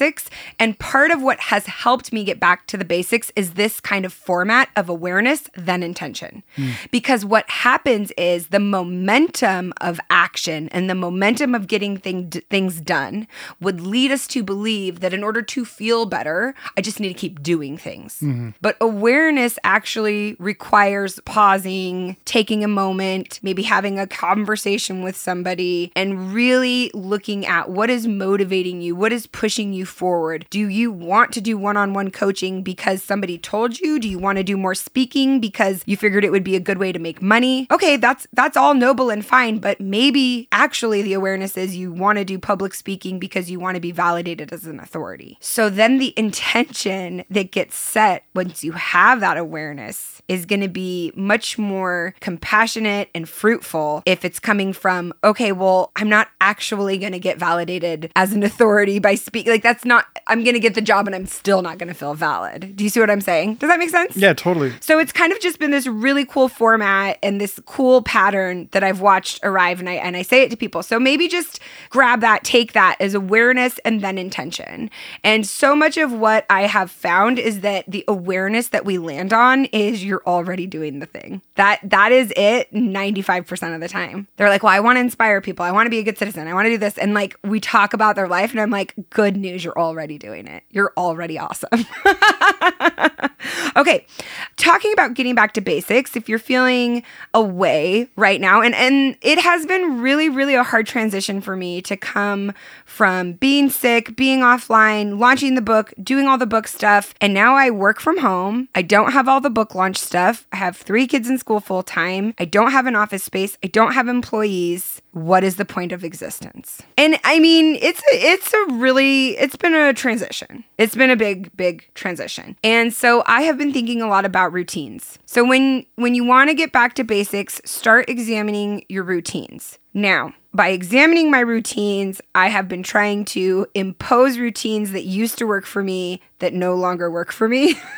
And 0.60 0.78
part 0.80 1.12
of 1.12 1.22
what 1.22 1.40
has 1.40 1.66
helped 1.66 2.12
me 2.12 2.24
get 2.24 2.40
back 2.40 2.68
to 2.68 2.78
the 2.78 2.86
basics 2.86 3.32
is 3.36 3.54
this 3.54 3.80
kind 3.80 4.06
of 4.06 4.14
format 4.14 4.70
of 4.76 4.90
awareness, 4.90 5.50
then 5.56 5.84
intention. 5.84 6.44
Hmm. 6.56 6.72
Because 6.92 7.26
what 7.26 7.50
happens 7.50 8.12
is 8.18 8.48
the 8.48 8.60
momentum 8.60 9.74
of 9.82 10.00
action 10.10 10.70
and 10.70 10.90
the 10.90 10.96
momentum 10.96 11.56
of 11.56 11.68
getting 11.68 11.98
thing, 11.98 12.30
things 12.30 12.82
done 12.82 13.28
would 13.60 13.82
lead 13.82 14.12
us 14.12 14.28
to 14.28 14.44
believe 14.44 15.00
that 15.00 15.14
in 15.14 15.24
order 15.24 15.42
to 15.42 15.66
feel 15.66 16.06
better, 16.06 16.54
I 16.78 16.82
just 16.82 17.00
need 17.00 17.10
to 17.10 17.14
keep 17.14 17.42
doing 17.42 17.78
things. 17.78 18.16
Mm-hmm. 18.16 18.50
But 18.62 18.78
awareness 18.82 19.58
actually 19.64 20.36
requires 20.40 21.20
pausing, 21.26 22.18
taking 22.26 22.64
a 22.64 22.68
moment, 22.68 23.40
maybe 23.42 23.64
having 23.64 24.00
a 24.00 24.08
conversation 24.08 25.04
with 25.04 25.16
somebody, 25.16 25.92
and 25.96 26.34
really 26.34 26.92
looking 26.94 27.46
at 27.46 27.70
what 27.70 27.90
is 27.90 28.08
motivating 28.08 28.82
you, 28.82 28.96
what 28.96 29.14
is 29.14 29.28
pushing 29.28 29.74
you 29.74 29.85
forward. 29.86 30.46
Do 30.50 30.68
you 30.68 30.92
want 30.92 31.32
to 31.34 31.42
do 31.42 31.58
one 31.58 31.78
on 31.78 31.94
one 31.94 32.12
coaching 32.12 32.62
because 32.62 33.04
somebody 33.04 33.38
told 33.38 33.80
you? 33.80 34.00
Do 34.00 34.10
you 34.10 34.20
want 34.20 34.38
to 34.38 34.44
do 34.44 34.58
more 34.58 34.76
speaking 34.76 35.40
because 35.40 35.84
you 35.86 35.98
figured 35.98 36.26
it 36.26 36.32
would 36.32 36.44
be 36.44 36.56
a 36.56 36.60
good 36.60 36.78
way 36.78 36.92
to 36.92 37.00
make 37.00 37.22
money? 37.22 37.68
Okay, 37.72 37.98
that's 37.98 38.28
that's 38.34 38.58
all 38.58 38.74
noble 38.74 39.10
and 39.10 39.26
fine, 39.26 39.60
but 39.60 39.80
maybe 39.80 40.48
actually 40.52 41.02
the 41.02 41.14
awareness 41.14 41.58
is 41.58 41.76
you 41.76 41.92
want 41.92 42.18
to 42.18 42.26
do 42.26 42.38
public 42.38 42.74
speaking 42.74 43.20
because 43.20 43.50
you 43.50 43.60
want 43.60 43.76
to 43.76 43.82
be 43.82 43.92
validated 43.92 44.52
as 44.52 44.66
an 44.66 44.80
authority. 44.80 45.38
So 45.40 45.70
then 45.70 46.00
the 46.00 46.14
intention 46.18 47.24
that 47.30 47.52
gets 47.52 47.76
set 47.76 48.26
once 48.34 48.64
you 48.64 48.74
have 48.74 49.20
that 49.20 49.38
awareness 49.38 50.22
is 50.28 50.46
going 50.46 50.62
to 50.62 50.68
be 50.68 51.12
much 51.16 51.58
more 51.58 52.16
compassionate 52.20 53.10
and 53.14 53.28
fruitful 53.30 54.04
if 54.06 54.26
it's 54.26 54.40
coming 54.40 54.74
from, 54.74 55.14
okay, 55.24 55.52
well, 55.52 55.92
I'm 55.96 56.10
not 56.10 56.30
actually 56.42 56.98
going 56.98 57.12
to 57.12 57.20
get 57.20 57.38
validated 57.38 58.12
as 58.16 58.34
an 58.34 58.44
authority 58.44 59.00
by 59.00 59.16
speaking. 59.16 59.52
Like, 59.52 59.64
that's 59.66 59.84
not, 59.84 60.06
I'm 60.28 60.44
going 60.44 60.54
to 60.54 60.60
get 60.60 60.76
the 60.76 60.82
job 60.82 61.08
and 61.08 61.16
I'm 61.16 61.26
still 61.26 61.64
not 61.64 61.80
going 61.80 61.88
to 61.88 61.96
feel 61.96 62.14
valid. 62.14 62.76
Do 62.76 62.84
you 62.84 62.90
see 62.92 63.00
what 63.00 63.10
I'm 63.10 63.20
saying? 63.20 63.56
Does 63.56 63.68
that 63.68 63.80
make 63.80 63.90
sense? 63.90 64.16
Yeah, 64.16 64.34
totally. 64.34 64.72
So 64.80 65.00
it's 65.00 65.12
kind 65.12 65.34
of 65.34 65.40
just 65.40 65.58
been 65.58 65.72
this 65.72 65.88
really 65.88 66.24
cool 66.24 66.50
format 66.50 67.18
and 67.24 67.42
this 67.42 67.60
cool 67.66 68.04
pattern 68.04 68.70
that 68.74 68.84
I've 68.84 69.02
watched 69.02 69.40
arrive 69.42 69.80
and 69.80 69.90
I 69.90 69.94
and 69.94 70.16
I 70.16 70.22
say 70.22 70.44
it 70.44 70.52
to 70.52 70.58
people. 70.58 70.84
So 70.84 71.00
maybe 71.00 71.28
just 71.28 71.60
grab 71.90 72.22
that, 72.22 72.44
take 72.44 72.74
that 72.74 72.98
as 73.00 73.16
awareness 73.16 73.80
and 73.86 74.02
then 74.02 74.20
intention. 74.20 74.92
And 75.24 75.48
so 75.48 75.76
much 75.76 75.98
of 75.98 76.14
what 76.14 76.46
I 76.50 76.68
have 76.68 76.92
found 76.92 77.40
is 77.40 77.62
that 77.62 77.86
the 77.88 78.04
awareness 78.08 78.68
that 78.68 78.86
we 78.86 79.00
land 79.00 79.34
on 79.34 79.66
is 79.66 80.06
you're 80.06 80.24
already 80.28 80.68
doing 80.68 81.00
the 81.00 81.08
thing. 81.08 81.42
That 81.56 81.80
that 81.84 82.12
is 82.12 82.32
it 82.36 82.72
95% 82.72 83.74
of 83.74 83.82
the 83.82 83.88
time. 83.88 84.28
They're 84.38 84.50
like, 84.50 84.62
"Well, 84.62 84.74
I 84.74 84.80
want 84.80 84.98
to 84.98 85.02
inspire 85.02 85.42
people. 85.42 85.66
I 85.66 85.72
want 85.72 85.88
to 85.88 85.90
be 85.90 86.00
a 86.00 86.04
good 86.04 86.20
citizen. 86.20 86.48
I 86.48 86.54
want 86.54 86.68
to 86.68 86.70
do 86.70 86.78
this." 86.78 87.00
And 87.00 87.16
like 87.16 87.36
we 87.44 87.60
talk 87.60 87.94
about 87.94 88.16
their 88.16 88.28
life 88.28 88.52
and 88.52 88.62
I'm 88.62 88.70
like, 88.70 88.94
"Good 89.10 89.36
news, 89.38 89.55
you're 89.64 89.78
already 89.78 90.18
doing 90.18 90.48
it. 90.48 90.64
You're 90.70 90.94
already 90.98 91.38
awesome." 91.40 91.86
Okay, 93.76 94.08
talking 94.56 94.94
about 94.94 95.16
getting 95.16 95.36
back 95.36 95.54
to 95.54 95.62
basics, 95.62 96.16
if 96.16 96.30
you're 96.30 96.40
feeling 96.40 97.04
away 97.34 98.08
right 98.16 98.40
now, 98.40 98.62
and, 98.62 98.74
and 98.74 99.18
it 99.22 99.38
has 99.38 99.66
been 99.66 100.02
really, 100.02 100.30
really 100.30 100.56
a 100.56 100.64
hard 100.64 100.88
transition 100.88 101.42
for 101.42 101.58
me 101.58 101.82
to 101.82 101.98
come 101.98 102.54
from 102.86 103.34
being 103.34 103.70
sick, 103.70 104.16
being 104.16 104.40
offline, 104.40 105.20
launching 105.20 105.56
the 105.56 105.62
book, 105.62 105.94
doing 106.02 106.26
all 106.26 106.38
the 106.38 106.46
book 106.46 106.70
stuff, 106.70 107.14
and 107.20 107.34
now 107.34 107.56
I 107.56 107.70
work 107.70 108.00
from 108.00 108.20
home. 108.20 108.70
I 108.74 108.82
don't 108.82 109.12
have 109.12 109.28
all 109.28 109.42
the 109.42 109.50
book 109.50 109.76
launch 109.76 109.98
stuff. 109.98 110.48
I 110.54 110.56
have 110.56 110.78
three 110.78 111.06
kids 111.06 111.30
in 111.30 111.38
school 111.38 111.60
full 111.60 111.84
time. 111.84 112.34
I 112.40 112.46
don't 112.46 112.72
have 112.72 112.86
an 112.86 112.96
office 112.96 113.26
space. 113.26 113.58
I 113.62 113.68
don't 113.68 113.94
have 113.94 114.08
employees. 114.08 115.02
What 115.16 115.46
is 115.46 115.56
the 115.56 115.64
point 115.64 115.94
of 115.94 116.04
existence? 116.04 116.82
And 116.98 117.18
I 117.24 117.40
mean, 117.40 117.78
it's 117.82 118.02
it's 118.08 118.54
a 118.54 118.74
really 118.74 119.30
it's 119.38 119.56
been 119.56 119.74
a 119.74 119.94
transition. 119.94 120.66
It's 120.78 120.94
been 120.94 121.10
a 121.10 121.16
big 121.16 121.56
big 121.56 121.90
transition. 121.94 122.58
And 122.66 122.94
so 122.94 123.24
I 123.26 123.44
have 123.44 123.58
been 123.58 123.72
thinking 123.72 124.02
a 124.02 124.10
lot 124.10 124.26
about 124.26 124.52
routines. 124.52 125.18
So 125.26 125.46
when 125.46 125.86
when 125.96 126.16
you 126.16 126.26
want 126.26 126.50
to 126.50 126.54
get 126.54 126.74
back 126.74 126.96
to 126.96 127.06
basics, 127.06 127.62
start 127.64 128.10
examining 128.10 128.84
your 128.90 129.06
routines. 129.06 129.80
Now, 129.94 130.34
by 130.54 130.68
examining 130.68 131.32
my 131.32 131.40
routines, 131.40 132.20
I 132.36 132.50
have 132.50 132.68
been 132.68 132.84
trying 132.84 133.24
to 133.26 133.68
impose 133.74 134.38
routines 134.38 134.92
that 134.92 135.06
used 135.06 135.38
to 135.38 135.48
work 135.48 135.66
for 135.66 135.82
me 135.82 136.22
that 136.40 136.54
no 136.54 136.76
longer 136.76 137.10
work 137.10 137.32
for 137.32 137.48
me. 137.48 137.80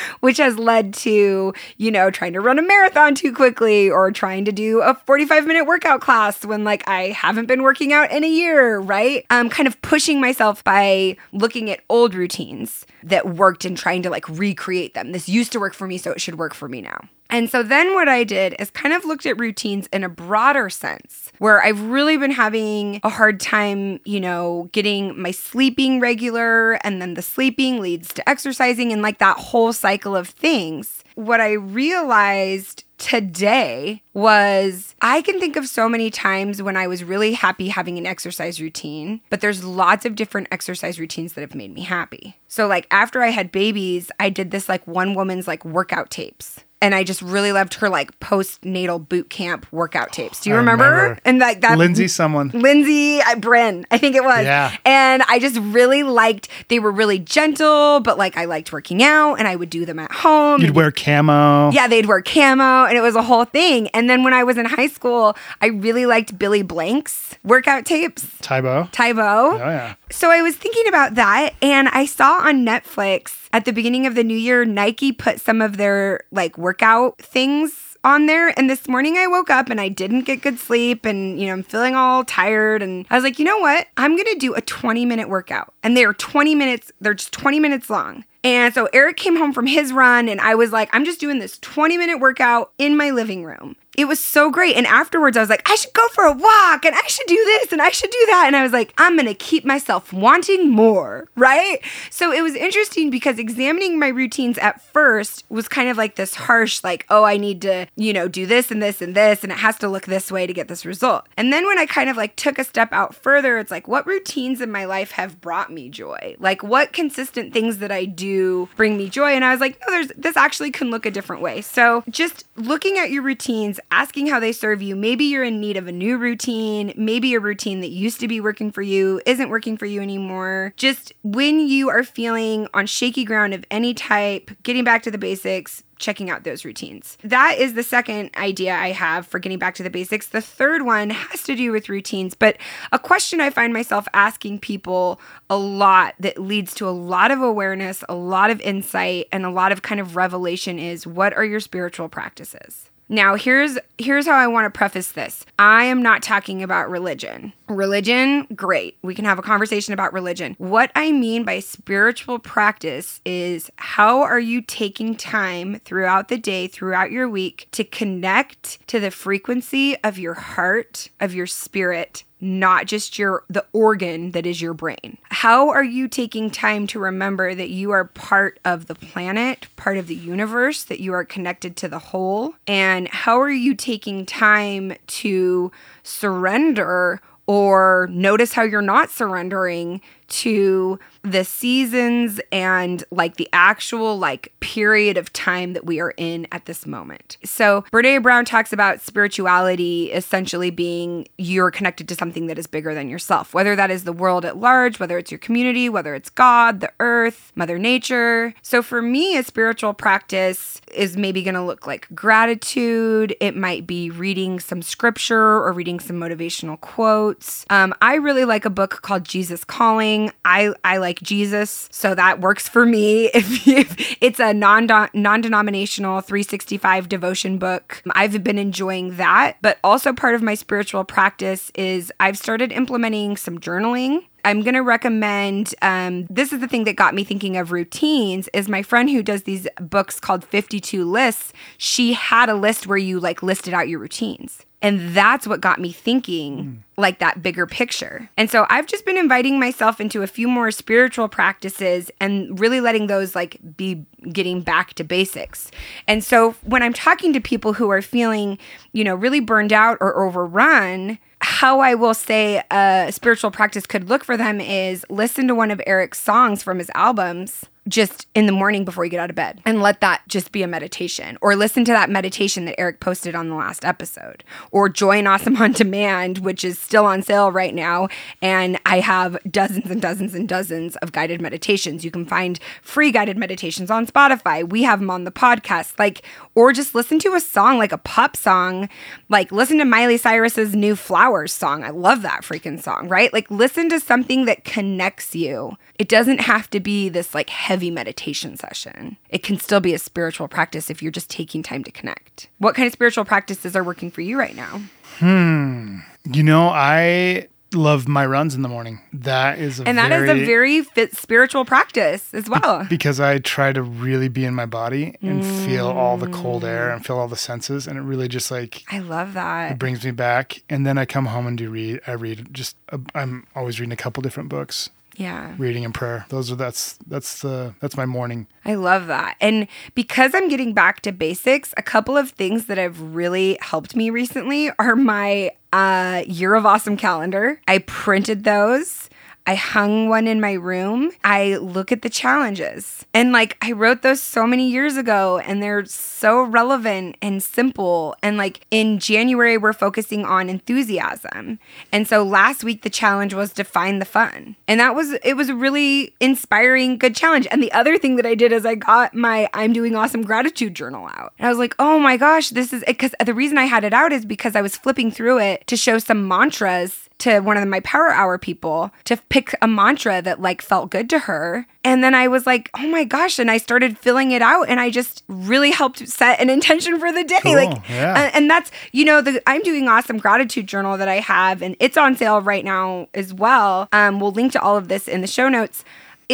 which 0.20 0.38
has 0.38 0.58
led 0.58 0.94
to, 0.94 1.52
you 1.76 1.90
know, 1.90 2.10
trying 2.10 2.32
to 2.32 2.40
run 2.40 2.58
a 2.58 2.62
marathon 2.62 3.14
too 3.14 3.32
quickly 3.32 3.90
or 3.90 4.10
trying 4.10 4.44
to 4.44 4.52
do 4.52 4.80
a 4.80 4.94
45 4.94 5.46
minute 5.46 5.64
workout 5.64 6.00
class 6.00 6.44
when 6.44 6.64
like 6.64 6.86
I 6.88 7.08
haven't 7.08 7.46
been 7.46 7.62
working 7.62 7.92
out 7.92 8.10
in 8.10 8.24
a 8.24 8.28
year, 8.28 8.78
right? 8.78 9.24
I'm 9.30 9.48
kind 9.48 9.66
of 9.66 9.80
pushing 9.82 10.20
myself 10.20 10.62
by 10.64 11.16
looking 11.32 11.70
at 11.70 11.80
old 11.88 12.14
routines 12.14 12.86
that 13.02 13.34
worked 13.34 13.64
and 13.64 13.76
trying 13.76 14.02
to 14.02 14.10
like 14.10 14.28
recreate 14.28 14.94
them. 14.94 15.12
This 15.12 15.28
used 15.28 15.52
to 15.52 15.60
work 15.60 15.74
for 15.74 15.86
me, 15.86 15.98
so 15.98 16.10
it 16.12 16.20
should 16.20 16.38
work 16.38 16.54
for 16.54 16.68
me 16.68 16.80
now. 16.80 17.08
And 17.32 17.48
so 17.48 17.62
then 17.62 17.94
what 17.94 18.10
I 18.10 18.24
did 18.24 18.54
is 18.58 18.70
kind 18.70 18.94
of 18.94 19.06
looked 19.06 19.24
at 19.24 19.40
routines 19.40 19.86
in 19.86 20.04
a 20.04 20.08
broader 20.10 20.68
sense, 20.68 21.32
where 21.38 21.62
I've 21.62 21.80
really 21.80 22.18
been 22.18 22.30
having 22.30 23.00
a 23.02 23.08
hard 23.08 23.40
time, 23.40 24.00
you 24.04 24.20
know, 24.20 24.68
getting 24.72 25.20
my 25.20 25.30
sleeping 25.30 25.98
regular, 25.98 26.74
and 26.84 27.00
then 27.00 27.14
the 27.14 27.22
sleeping 27.22 27.80
leads 27.80 28.12
to 28.14 28.28
exercising 28.28 28.92
and 28.92 29.00
like 29.00 29.18
that 29.18 29.38
whole 29.38 29.72
cycle 29.72 30.14
of 30.14 30.28
things. 30.28 31.02
What 31.14 31.40
I 31.40 31.52
realized 31.52 32.84
today 32.98 34.02
was 34.12 34.94
I 35.00 35.22
can 35.22 35.40
think 35.40 35.56
of 35.56 35.66
so 35.66 35.88
many 35.88 36.10
times 36.10 36.62
when 36.62 36.76
I 36.76 36.86
was 36.86 37.02
really 37.02 37.32
happy 37.32 37.68
having 37.68 37.96
an 37.96 38.06
exercise 38.06 38.60
routine, 38.60 39.22
but 39.30 39.40
there's 39.40 39.64
lots 39.64 40.04
of 40.04 40.14
different 40.14 40.48
exercise 40.50 41.00
routines 41.00 41.32
that 41.32 41.40
have 41.40 41.54
made 41.54 41.72
me 41.72 41.80
happy. 41.80 42.36
So, 42.46 42.66
like, 42.66 42.86
after 42.90 43.22
I 43.22 43.28
had 43.28 43.50
babies, 43.50 44.10
I 44.20 44.28
did 44.28 44.50
this 44.50 44.68
like 44.68 44.86
one 44.86 45.14
woman's 45.14 45.48
like 45.48 45.64
workout 45.64 46.10
tapes 46.10 46.60
and 46.82 46.94
I 46.94 47.04
just 47.04 47.22
really 47.22 47.52
loved 47.52 47.74
her 47.74 47.88
like 47.88 48.18
postnatal 48.18 49.08
boot 49.08 49.30
camp 49.30 49.66
workout 49.70 50.12
tapes. 50.12 50.40
Do 50.40 50.50
you 50.50 50.56
remember? 50.56 50.84
remember. 50.84 51.20
And 51.24 51.38
like 51.38 51.60
that 51.60 51.78
Lindsay, 51.78 52.08
someone. 52.08 52.48
Lindsay 52.48 53.20
uh, 53.20 53.24
I, 53.28 53.34
Brin, 53.36 53.86
I 53.90 53.98
think 53.98 54.16
it 54.16 54.24
was. 54.24 54.44
Yeah. 54.44 54.76
And 54.84 55.22
I 55.28 55.38
just 55.38 55.56
really 55.58 56.02
liked. 56.02 56.48
They 56.68 56.80
were 56.80 56.90
really 56.90 57.20
gentle, 57.20 58.00
but 58.00 58.18
like 58.18 58.36
I 58.36 58.46
liked 58.46 58.72
working 58.72 59.02
out, 59.02 59.36
and 59.36 59.46
I 59.46 59.56
would 59.56 59.70
do 59.70 59.86
them 59.86 59.98
at 60.00 60.10
home. 60.10 60.60
You'd 60.60 60.74
wear 60.74 60.90
camo. 60.90 61.70
yeah, 61.70 61.86
they'd 61.86 62.06
wear 62.06 62.20
camo, 62.20 62.84
and 62.84 62.98
it 62.98 63.02
was 63.02 63.14
a 63.14 63.22
whole 63.22 63.44
thing. 63.44 63.88
And 63.88 64.10
then 64.10 64.24
when 64.24 64.34
I 64.34 64.42
was 64.42 64.58
in 64.58 64.66
high 64.66 64.88
school, 64.88 65.36
I 65.60 65.66
really 65.68 66.04
liked 66.04 66.36
Billy 66.36 66.62
Blanks' 66.62 67.36
workout 67.44 67.84
tapes. 67.84 68.26
Tae 68.40 68.60
Bo. 68.60 68.88
Tybo. 68.92 69.54
Oh 69.54 69.56
yeah. 69.56 69.94
So 70.10 70.30
I 70.30 70.42
was 70.42 70.56
thinking 70.56 70.88
about 70.88 71.14
that 71.14 71.54
and 71.62 71.88
I 71.88 72.06
saw 72.06 72.38
on 72.40 72.66
Netflix 72.66 73.48
at 73.52 73.64
the 73.64 73.72
beginning 73.72 74.06
of 74.06 74.14
the 74.14 74.24
new 74.24 74.36
year 74.36 74.64
Nike 74.64 75.12
put 75.12 75.40
some 75.40 75.60
of 75.60 75.76
their 75.76 76.20
like 76.30 76.56
workout 76.72 77.18
things 77.18 77.98
on 78.02 78.24
there 78.24 78.58
and 78.58 78.70
this 78.70 78.88
morning 78.88 79.18
I 79.18 79.26
woke 79.26 79.50
up 79.50 79.68
and 79.68 79.78
I 79.78 79.90
didn't 79.90 80.22
get 80.22 80.40
good 80.40 80.58
sleep 80.58 81.04
and 81.04 81.38
you 81.38 81.46
know 81.46 81.52
I'm 81.52 81.62
feeling 81.62 81.94
all 81.94 82.24
tired 82.24 82.82
and 82.82 83.06
I 83.10 83.14
was 83.14 83.24
like, 83.24 83.38
"You 83.38 83.44
know 83.44 83.58
what? 83.58 83.88
I'm 83.98 84.16
going 84.16 84.32
to 84.32 84.38
do 84.38 84.54
a 84.54 84.62
20 84.62 85.04
minute 85.04 85.28
workout." 85.28 85.74
And 85.82 85.94
they're 85.94 86.14
20 86.14 86.54
minutes, 86.54 86.90
they're 86.98 87.12
just 87.12 87.30
20 87.32 87.60
minutes 87.60 87.90
long. 87.90 88.24
And 88.42 88.72
so 88.72 88.88
Eric 88.94 89.18
came 89.18 89.36
home 89.36 89.52
from 89.52 89.66
his 89.66 89.92
run 89.92 90.30
and 90.30 90.40
I 90.40 90.54
was 90.54 90.72
like, 90.72 90.88
I'm 90.94 91.04
just 91.04 91.20
doing 91.20 91.40
this 91.40 91.58
20 91.58 91.98
minute 91.98 92.20
workout 92.20 92.72
in 92.78 92.96
my 92.96 93.10
living 93.10 93.44
room. 93.44 93.76
It 93.96 94.06
was 94.06 94.18
so 94.18 94.50
great. 94.50 94.76
And 94.76 94.86
afterwards, 94.86 95.36
I 95.36 95.40
was 95.40 95.50
like, 95.50 95.68
I 95.68 95.74
should 95.74 95.92
go 95.92 96.06
for 96.08 96.24
a 96.24 96.32
walk 96.32 96.84
and 96.84 96.94
I 96.94 97.06
should 97.06 97.26
do 97.26 97.36
this 97.44 97.72
and 97.72 97.82
I 97.82 97.90
should 97.90 98.10
do 98.10 98.26
that. 98.28 98.44
And 98.46 98.56
I 98.56 98.62
was 98.62 98.72
like, 98.72 98.94
I'm 98.96 99.16
going 99.16 99.26
to 99.26 99.34
keep 99.34 99.64
myself 99.64 100.12
wanting 100.12 100.70
more. 100.70 101.28
Right. 101.36 101.80
So 102.10 102.32
it 102.32 102.42
was 102.42 102.54
interesting 102.54 103.10
because 103.10 103.38
examining 103.38 103.98
my 103.98 104.08
routines 104.08 104.56
at 104.58 104.80
first 104.80 105.44
was 105.48 105.68
kind 105.68 105.88
of 105.88 105.96
like 105.96 106.16
this 106.16 106.34
harsh, 106.34 106.82
like, 106.82 107.04
oh, 107.10 107.24
I 107.24 107.36
need 107.36 107.60
to, 107.62 107.86
you 107.96 108.12
know, 108.12 108.28
do 108.28 108.46
this 108.46 108.70
and 108.70 108.82
this 108.82 109.02
and 109.02 109.14
this. 109.14 109.42
And 109.42 109.52
it 109.52 109.58
has 109.58 109.76
to 109.78 109.88
look 109.88 110.06
this 110.06 110.32
way 110.32 110.46
to 110.46 110.52
get 110.52 110.68
this 110.68 110.86
result. 110.86 111.26
And 111.36 111.52
then 111.52 111.66
when 111.66 111.78
I 111.78 111.86
kind 111.86 112.08
of 112.08 112.16
like 112.16 112.36
took 112.36 112.58
a 112.58 112.64
step 112.64 112.92
out 112.92 113.14
further, 113.14 113.58
it's 113.58 113.70
like, 113.70 113.88
what 113.88 114.06
routines 114.06 114.60
in 114.60 114.70
my 114.70 114.86
life 114.86 115.12
have 115.12 115.40
brought 115.40 115.70
me 115.70 115.88
joy? 115.88 116.36
Like, 116.38 116.62
what 116.62 116.92
consistent 116.92 117.52
things 117.52 117.78
that 117.78 117.92
I 117.92 118.06
do 118.06 118.68
bring 118.76 118.96
me 118.96 119.08
joy? 119.08 119.32
And 119.32 119.44
I 119.44 119.52
was 119.52 119.60
like, 119.60 119.78
no, 119.80 119.92
there's 119.92 120.08
this 120.16 120.36
actually 120.36 120.70
can 120.70 120.90
look 120.90 121.04
a 121.04 121.10
different 121.10 121.42
way. 121.42 121.60
So 121.60 122.04
just 122.08 122.44
looking 122.56 122.98
at 122.98 123.10
your 123.10 123.22
routines, 123.22 123.80
asking 123.90 124.28
how 124.28 124.40
they 124.40 124.52
serve 124.52 124.82
you. 124.82 124.96
Maybe 124.96 125.24
you're 125.24 125.44
in 125.44 125.60
need 125.60 125.76
of 125.76 125.88
a 125.88 125.92
new 125.92 126.18
routine. 126.18 126.92
Maybe 126.96 127.34
a 127.34 127.40
routine 127.40 127.80
that 127.80 127.90
used 127.90 128.20
to 128.20 128.28
be 128.28 128.40
working 128.40 128.70
for 128.70 128.82
you 128.82 129.20
isn't 129.26 129.48
working 129.48 129.76
for 129.76 129.86
you 129.86 130.00
anymore. 130.00 130.72
Just 130.76 131.12
when 131.22 131.60
you 131.60 131.88
are 131.88 132.04
feeling 132.04 132.68
on 132.74 132.86
shaky 132.86 133.24
ground 133.24 133.54
of 133.54 133.64
any 133.70 133.94
type, 133.94 134.50
getting 134.62 134.84
back 134.84 135.02
to 135.02 135.10
the 135.10 135.18
basics, 135.18 135.82
checking 136.02 136.28
out 136.28 136.44
those 136.44 136.64
routines. 136.64 137.16
That 137.22 137.56
is 137.58 137.74
the 137.74 137.82
second 137.82 138.30
idea 138.36 138.74
I 138.74 138.90
have 138.90 139.26
for 139.26 139.38
getting 139.38 139.58
back 139.58 139.76
to 139.76 139.82
the 139.82 139.88
basics. 139.88 140.26
The 140.26 140.42
third 140.42 140.82
one 140.82 141.10
has 141.10 141.44
to 141.44 141.54
do 141.54 141.72
with 141.72 141.88
routines, 141.88 142.34
but 142.34 142.58
a 142.90 142.98
question 142.98 143.40
I 143.40 143.48
find 143.48 143.72
myself 143.72 144.06
asking 144.12 144.58
people 144.58 145.20
a 145.48 145.56
lot 145.56 146.14
that 146.18 146.38
leads 146.38 146.74
to 146.74 146.88
a 146.88 146.90
lot 146.90 147.30
of 147.30 147.40
awareness, 147.40 148.04
a 148.08 148.14
lot 148.14 148.50
of 148.50 148.60
insight, 148.60 149.28
and 149.32 149.46
a 149.46 149.50
lot 149.50 149.72
of 149.72 149.82
kind 149.82 150.00
of 150.00 150.16
revelation 150.16 150.78
is 150.78 151.06
what 151.06 151.32
are 151.32 151.44
your 151.44 151.60
spiritual 151.60 152.08
practices? 152.08 152.90
Now, 153.08 153.34
here's 153.34 153.78
here's 153.98 154.26
how 154.26 154.36
I 154.36 154.46
want 154.46 154.64
to 154.64 154.76
preface 154.76 155.12
this. 155.12 155.44
I 155.58 155.84
am 155.84 156.02
not 156.02 156.22
talking 156.22 156.62
about 156.62 156.90
religion. 156.90 157.52
Religion, 157.68 158.46
great. 158.54 158.96
We 159.02 159.14
can 159.14 159.24
have 159.24 159.38
a 159.38 159.42
conversation 159.42 159.92
about 159.92 160.12
religion. 160.12 160.54
What 160.58 160.90
I 160.94 161.12
mean 161.12 161.44
by 161.44 161.60
spiritual 161.60 162.38
practice 162.38 163.20
is 163.24 163.70
how 163.76 164.22
are 164.22 164.40
you 164.40 164.62
taking 164.62 165.14
time 165.14 165.80
throughout 165.84 166.28
the 166.28 166.38
day, 166.38 166.66
throughout 166.68 167.10
your 167.10 167.28
week 167.28 167.68
to 167.72 167.84
connect 167.84 168.86
to 168.88 168.98
the 168.98 169.10
frequency 169.10 169.96
of 170.02 170.18
your 170.18 170.34
heart, 170.34 171.10
of 171.20 171.34
your 171.34 171.46
spirit, 171.46 172.24
not 172.42 172.86
just 172.86 173.20
your 173.20 173.44
the 173.48 173.64
organ 173.72 174.32
that 174.32 174.44
is 174.44 174.60
your 174.60 174.74
brain. 174.74 175.16
How 175.30 175.70
are 175.70 175.84
you 175.84 176.08
taking 176.08 176.50
time 176.50 176.88
to 176.88 176.98
remember 176.98 177.54
that 177.54 177.70
you 177.70 177.92
are 177.92 178.04
part 178.04 178.58
of 178.64 178.86
the 178.88 178.96
planet, 178.96 179.68
part 179.76 179.96
of 179.96 180.08
the 180.08 180.16
universe, 180.16 180.82
that 180.84 181.00
you 181.00 181.14
are 181.14 181.24
connected 181.24 181.76
to 181.76 181.88
the 181.88 182.00
whole? 182.00 182.54
And 182.66 183.06
how 183.08 183.40
are 183.40 183.50
you 183.50 183.74
taking 183.74 184.26
time 184.26 184.94
to 185.06 185.70
surrender 186.02 187.20
or 187.46 188.08
notice 188.10 188.52
how 188.52 188.62
you're 188.62 188.82
not 188.82 189.10
surrendering 189.10 190.00
to 190.32 190.98
the 191.22 191.44
seasons 191.44 192.40
and 192.50 193.04
like 193.10 193.36
the 193.36 193.48
actual 193.52 194.18
like 194.18 194.52
period 194.60 195.16
of 195.16 195.32
time 195.32 195.74
that 195.74 195.84
we 195.84 196.00
are 196.00 196.14
in 196.16 196.46
at 196.50 196.64
this 196.64 196.86
moment. 196.86 197.36
So, 197.44 197.84
Brene 197.92 198.22
Brown 198.22 198.44
talks 198.44 198.72
about 198.72 199.00
spirituality 199.00 200.10
essentially 200.10 200.70
being 200.70 201.28
you're 201.38 201.70
connected 201.70 202.08
to 202.08 202.14
something 202.14 202.46
that 202.46 202.58
is 202.58 202.66
bigger 202.66 202.94
than 202.94 203.08
yourself, 203.08 203.54
whether 203.54 203.76
that 203.76 203.90
is 203.90 204.04
the 204.04 204.12
world 204.12 204.44
at 204.44 204.56
large, 204.56 204.98
whether 204.98 205.18
it's 205.18 205.30
your 205.30 205.38
community, 205.38 205.88
whether 205.88 206.14
it's 206.14 206.30
God, 206.30 206.80
the 206.80 206.92
earth, 206.98 207.52
Mother 207.54 207.78
Nature. 207.78 208.54
So, 208.62 208.82
for 208.82 209.02
me, 209.02 209.36
a 209.36 209.42
spiritual 209.42 209.94
practice 209.94 210.80
is 210.94 211.16
maybe 211.16 211.42
going 211.42 211.54
to 211.54 211.62
look 211.62 211.86
like 211.86 212.08
gratitude. 212.14 213.36
It 213.40 213.56
might 213.56 213.86
be 213.86 214.10
reading 214.10 214.60
some 214.60 214.82
scripture 214.82 215.38
or 215.38 215.72
reading 215.72 216.00
some 216.00 216.16
motivational 216.16 216.80
quotes. 216.80 217.66
Um, 217.70 217.94
I 218.00 218.14
really 218.14 218.44
like 218.44 218.64
a 218.64 218.70
book 218.70 219.02
called 219.02 219.24
Jesus 219.24 219.64
Calling. 219.64 220.21
I, 220.44 220.74
I 220.84 220.98
like 220.98 221.20
Jesus, 221.22 221.88
so 221.90 222.14
that 222.14 222.40
works 222.40 222.68
for 222.68 222.86
me. 222.86 223.30
If, 223.42 223.66
if 223.66 224.16
it's 224.20 224.38
a 224.38 224.54
non 224.54 224.86
non 225.14 225.40
denominational 225.40 226.20
365 226.20 227.08
devotion 227.08 227.58
book, 227.58 228.02
I've 228.12 228.44
been 228.44 228.58
enjoying 228.58 229.16
that. 229.16 229.56
But 229.62 229.78
also 229.82 230.12
part 230.12 230.34
of 230.34 230.42
my 230.42 230.54
spiritual 230.54 231.02
practice 231.04 231.72
is 231.74 232.12
I've 232.20 232.38
started 232.38 232.70
implementing 232.72 233.36
some 233.36 233.58
journaling. 233.58 234.24
I'm 234.44 234.62
going 234.62 234.74
to 234.74 234.82
recommend 234.82 235.74
um, 235.82 236.26
this 236.28 236.52
is 236.52 236.60
the 236.60 236.68
thing 236.68 236.84
that 236.84 236.96
got 236.96 237.14
me 237.14 237.24
thinking 237.24 237.56
of 237.56 237.72
routines 237.72 238.48
is 238.52 238.68
my 238.68 238.82
friend 238.82 239.08
who 239.08 239.22
does 239.22 239.44
these 239.44 239.68
books 239.80 240.18
called 240.18 240.44
52 240.44 241.04
lists 241.04 241.52
she 241.78 242.12
had 242.12 242.48
a 242.48 242.54
list 242.54 242.86
where 242.86 242.98
you 242.98 243.20
like 243.20 243.42
listed 243.42 243.72
out 243.72 243.88
your 243.88 244.00
routines 244.00 244.66
And 244.82 245.14
that's 245.14 245.46
what 245.46 245.60
got 245.60 245.80
me 245.80 245.92
thinking 245.92 246.58
hmm. 246.58 247.00
like 247.00 247.20
that 247.20 247.42
bigger 247.42 247.66
picture. 247.66 248.28
And 248.36 248.50
so 248.50 248.66
I've 248.68 248.86
just 248.86 249.06
been 249.06 249.16
inviting 249.16 249.58
myself 249.58 250.00
into 250.00 250.22
a 250.22 250.26
few 250.26 250.48
more 250.48 250.70
spiritual 250.72 251.28
practices 251.28 252.10
and 252.20 252.58
really 252.58 252.80
letting 252.80 253.06
those 253.06 253.34
like 253.34 253.58
be 253.76 254.04
getting 254.32 254.60
back 254.60 254.94
to 254.94 255.04
basics. 255.04 255.70
And 256.08 256.22
so 256.24 256.52
when 256.62 256.82
I'm 256.82 256.92
talking 256.92 257.32
to 257.32 257.40
people 257.40 257.72
who 257.72 257.90
are 257.90 258.02
feeling, 258.02 258.58
you 258.92 259.04
know, 259.04 259.14
really 259.14 259.40
burned 259.40 259.72
out 259.72 259.98
or 260.00 260.24
overrun, 260.24 261.18
how 261.40 261.80
I 261.80 261.94
will 261.94 262.14
say 262.14 262.62
a 262.70 263.08
spiritual 263.12 263.50
practice 263.50 263.86
could 263.86 264.08
look 264.08 264.24
for 264.24 264.36
them 264.36 264.60
is 264.60 265.06
listen 265.08 265.48
to 265.48 265.54
one 265.54 265.70
of 265.70 265.80
Eric's 265.86 266.20
songs 266.20 266.62
from 266.62 266.78
his 266.78 266.90
albums 266.94 267.66
just 267.88 268.28
in 268.34 268.46
the 268.46 268.52
morning 268.52 268.84
before 268.84 269.04
you 269.04 269.10
get 269.10 269.18
out 269.18 269.30
of 269.30 269.34
bed 269.34 269.60
and 269.64 269.82
let 269.82 270.00
that 270.00 270.22
just 270.28 270.52
be 270.52 270.62
a 270.62 270.68
meditation 270.68 271.36
or 271.40 271.56
listen 271.56 271.84
to 271.84 271.90
that 271.90 272.08
meditation 272.08 272.64
that 272.64 272.78
Eric 272.78 273.00
posted 273.00 273.34
on 273.34 273.48
the 273.48 273.56
last 273.56 273.84
episode 273.84 274.44
or 274.70 274.88
join 274.88 275.26
Awesome 275.26 275.56
on 275.56 275.72
Demand 275.72 276.38
which 276.38 276.62
is 276.62 276.78
still 276.78 277.04
on 277.04 277.22
sale 277.22 277.50
right 277.50 277.74
now. 277.74 278.08
And 278.40 278.78
I 278.86 279.00
have 279.00 279.36
dozens 279.50 279.90
and 279.90 280.00
dozens 280.00 280.34
and 280.34 280.48
dozens 280.48 280.94
of 280.96 281.10
guided 281.10 281.40
meditations. 281.40 282.04
You 282.04 282.12
can 282.12 282.24
find 282.24 282.60
free 282.82 283.10
guided 283.10 283.36
meditations 283.36 283.90
on 283.90 284.06
Spotify. 284.06 284.68
We 284.68 284.84
have 284.84 285.00
them 285.00 285.10
on 285.10 285.24
the 285.24 285.32
podcast 285.32 285.98
like 285.98 286.22
or 286.54 286.72
just 286.72 286.94
listen 286.94 287.18
to 287.20 287.34
a 287.34 287.40
song 287.40 287.78
like 287.78 287.92
a 287.92 287.98
pop 287.98 288.36
song. 288.36 288.88
Like 289.28 289.50
listen 289.50 289.78
to 289.78 289.84
Miley 289.84 290.18
Cyrus's 290.18 290.76
new 290.76 290.94
flowers 290.94 291.52
song. 291.52 291.82
I 291.82 291.90
love 291.90 292.22
that 292.22 292.42
freaking 292.42 292.80
song 292.80 293.08
right? 293.08 293.32
Like 293.32 293.50
listen 293.50 293.88
to 293.88 293.98
something 293.98 294.44
that 294.44 294.64
connects 294.64 295.34
you. 295.34 295.76
It 295.98 296.08
doesn't 296.08 296.40
have 296.40 296.70
to 296.70 296.80
be 296.80 297.08
this 297.08 297.34
like 297.34 297.50
heavy 297.72 297.90
meditation 297.90 298.54
session. 298.54 299.16
It 299.30 299.42
can 299.42 299.58
still 299.58 299.80
be 299.80 299.94
a 299.94 299.98
spiritual 299.98 300.46
practice 300.46 300.90
if 300.90 301.02
you're 301.02 301.10
just 301.10 301.30
taking 301.30 301.62
time 301.62 301.82
to 301.84 301.90
connect. 301.90 302.48
What 302.58 302.74
kind 302.74 302.86
of 302.86 302.92
spiritual 302.92 303.24
practices 303.24 303.74
are 303.74 303.82
working 303.82 304.10
for 304.10 304.20
you 304.20 304.38
right 304.38 304.54
now? 304.54 304.82
Hmm. 305.20 306.00
You 306.30 306.42
know, 306.42 306.68
I 306.68 307.48
love 307.72 308.06
my 308.06 308.26
runs 308.26 308.54
in 308.54 308.60
the 308.60 308.68
morning. 308.68 309.00
That 309.14 309.58
is 309.58 309.80
a 309.80 309.88
And 309.88 309.96
that 309.96 310.12
is 310.12 310.26
very, 310.26 310.42
a 310.42 310.44
very 310.44 310.82
fit 310.82 311.16
spiritual 311.16 311.64
practice 311.64 312.34
as 312.34 312.46
well. 312.46 312.86
because 312.90 313.20
I 313.20 313.38
try 313.38 313.72
to 313.72 313.82
really 313.82 314.28
be 314.28 314.44
in 314.44 314.54
my 314.54 314.66
body 314.66 315.16
and 315.22 315.42
feel 315.42 315.86
all 315.86 316.18
the 316.18 316.28
cold 316.28 316.66
air 316.66 316.90
and 316.90 317.02
feel 317.02 317.16
all 317.16 317.28
the 317.28 317.36
senses, 317.36 317.86
and 317.86 317.96
it 317.96 318.02
really 318.02 318.28
just 318.28 318.50
like 318.50 318.84
I 318.90 318.98
love 318.98 319.32
that. 319.32 319.72
it 319.72 319.78
brings 319.78 320.04
me 320.04 320.10
back. 320.10 320.62
And 320.68 320.84
then 320.86 320.98
I 320.98 321.06
come 321.06 321.24
home 321.24 321.46
and 321.46 321.56
do 321.56 321.70
read. 321.70 322.02
I 322.06 322.12
read 322.12 322.52
just. 322.52 322.76
i 322.92 322.98
I'm 323.14 323.46
always 323.56 323.80
reading 323.80 323.94
a 323.94 323.96
couple 323.96 324.22
different 324.22 324.50
books, 324.50 324.90
Yeah. 325.16 325.54
reading 325.58 325.84
and 325.84 325.94
prayer. 325.94 326.24
Those 326.30 326.50
are 326.50 326.56
that's 326.56 326.98
that's 327.06 327.42
the 327.42 327.74
that's 327.80 327.96
my 327.96 328.06
morning. 328.06 328.46
I 328.64 328.74
love 328.74 329.06
that. 329.08 329.36
And 329.40 329.68
because 329.94 330.34
I'm 330.34 330.48
getting 330.48 330.72
back 330.72 331.00
to 331.02 331.12
basics, 331.12 331.74
a 331.76 331.82
couple 331.82 332.16
of 332.16 332.30
things 332.30 332.66
that 332.66 332.78
have 332.78 333.00
really 333.00 333.58
helped 333.60 333.94
me 333.94 334.10
recently 334.10 334.70
are 334.78 334.96
my 334.96 335.50
uh, 335.72 336.22
Year 336.26 336.54
of 336.54 336.66
Awesome 336.66 336.96
calendar. 336.96 337.60
I 337.68 337.78
printed 337.78 338.44
those. 338.44 339.08
I 339.46 339.56
hung 339.56 340.08
one 340.08 340.26
in 340.26 340.40
my 340.40 340.52
room. 340.52 341.10
I 341.24 341.56
look 341.56 341.90
at 341.90 342.02
the 342.02 342.08
challenges. 342.08 343.04
And 343.12 343.32
like 343.32 343.56
I 343.60 343.72
wrote 343.72 344.02
those 344.02 344.22
so 344.22 344.46
many 344.46 344.70
years 344.70 344.96
ago 344.96 345.38
and 345.38 345.62
they're 345.62 345.84
so 345.84 346.42
relevant 346.42 347.16
and 347.20 347.42
simple. 347.42 348.14
And 348.22 348.36
like 348.36 348.60
in 348.70 348.98
January, 348.98 349.58
we're 349.58 349.72
focusing 349.72 350.24
on 350.24 350.48
enthusiasm. 350.48 351.58
And 351.90 352.06
so 352.06 352.22
last 352.22 352.62
week, 352.62 352.82
the 352.82 352.90
challenge 352.90 353.34
was 353.34 353.52
to 353.54 353.64
find 353.64 354.00
the 354.00 354.06
fun. 354.06 354.56
And 354.68 354.78
that 354.78 354.94
was, 354.94 355.12
it 355.24 355.34
was 355.34 355.48
a 355.48 355.56
really 355.56 356.14
inspiring, 356.20 356.96
good 356.96 357.16
challenge. 357.16 357.48
And 357.50 357.62
the 357.62 357.72
other 357.72 357.98
thing 357.98 358.16
that 358.16 358.26
I 358.26 358.34
did 358.34 358.52
is 358.52 358.64
I 358.64 358.76
got 358.76 359.14
my 359.14 359.48
I'm 359.54 359.72
doing 359.72 359.96
awesome 359.96 360.22
gratitude 360.22 360.74
journal 360.74 361.08
out. 361.14 361.32
And 361.38 361.46
I 361.46 361.50
was 361.50 361.58
like, 361.58 361.74
oh 361.78 361.98
my 361.98 362.16
gosh, 362.16 362.50
this 362.50 362.72
is 362.72 362.84
because 362.86 363.12
the 363.24 363.34
reason 363.34 363.58
I 363.58 363.64
had 363.64 363.84
it 363.84 363.92
out 363.92 364.12
is 364.12 364.24
because 364.24 364.54
I 364.54 364.62
was 364.62 364.76
flipping 364.76 365.10
through 365.10 365.40
it 365.40 365.66
to 365.66 365.76
show 365.76 365.98
some 365.98 366.28
mantras 366.28 367.08
to 367.22 367.38
one 367.38 367.56
of 367.56 367.68
my 367.68 367.78
power 367.80 368.10
hour 368.10 368.36
people 368.36 368.90
to 369.04 369.16
pick 369.32 369.54
a 369.62 369.66
mantra 369.66 370.20
that 370.20 370.42
like 370.42 370.60
felt 370.60 370.90
good 370.90 371.08
to 371.08 371.20
her. 371.20 371.66
And 371.84 372.04
then 372.04 372.14
I 372.14 372.28
was 372.28 372.46
like, 372.46 372.68
oh 372.78 372.86
my 372.86 373.02
gosh. 373.04 373.38
And 373.38 373.50
I 373.50 373.56
started 373.56 373.96
filling 373.96 374.30
it 374.30 374.42
out 374.42 374.64
and 374.68 374.78
I 374.78 374.90
just 374.90 375.24
really 375.26 375.70
helped 375.70 376.06
set 376.06 376.38
an 376.38 376.50
intention 376.50 377.00
for 377.00 377.10
the 377.10 377.24
day. 377.24 377.40
Cool, 377.40 377.54
Like, 377.54 377.88
yeah. 377.88 378.24
and, 378.24 378.34
and 378.34 378.50
that's, 378.50 378.70
you 378.92 379.06
know, 379.06 379.22
the 379.22 379.42
I'm 379.48 379.62
doing 379.62 379.88
awesome 379.88 380.18
gratitude 380.18 380.66
journal 380.66 380.98
that 380.98 381.08
I 381.08 381.20
have 381.20 381.62
and 381.62 381.76
it's 381.80 381.96
on 381.96 382.14
sale 382.14 382.42
right 382.42 382.62
now 382.62 383.08
as 383.14 383.32
well. 383.32 383.88
Um, 383.92 384.20
we'll 384.20 384.32
link 384.32 384.52
to 384.52 384.60
all 384.60 384.76
of 384.76 384.88
this 384.88 385.08
in 385.08 385.22
the 385.22 385.26
show 385.26 385.48
notes 385.48 385.82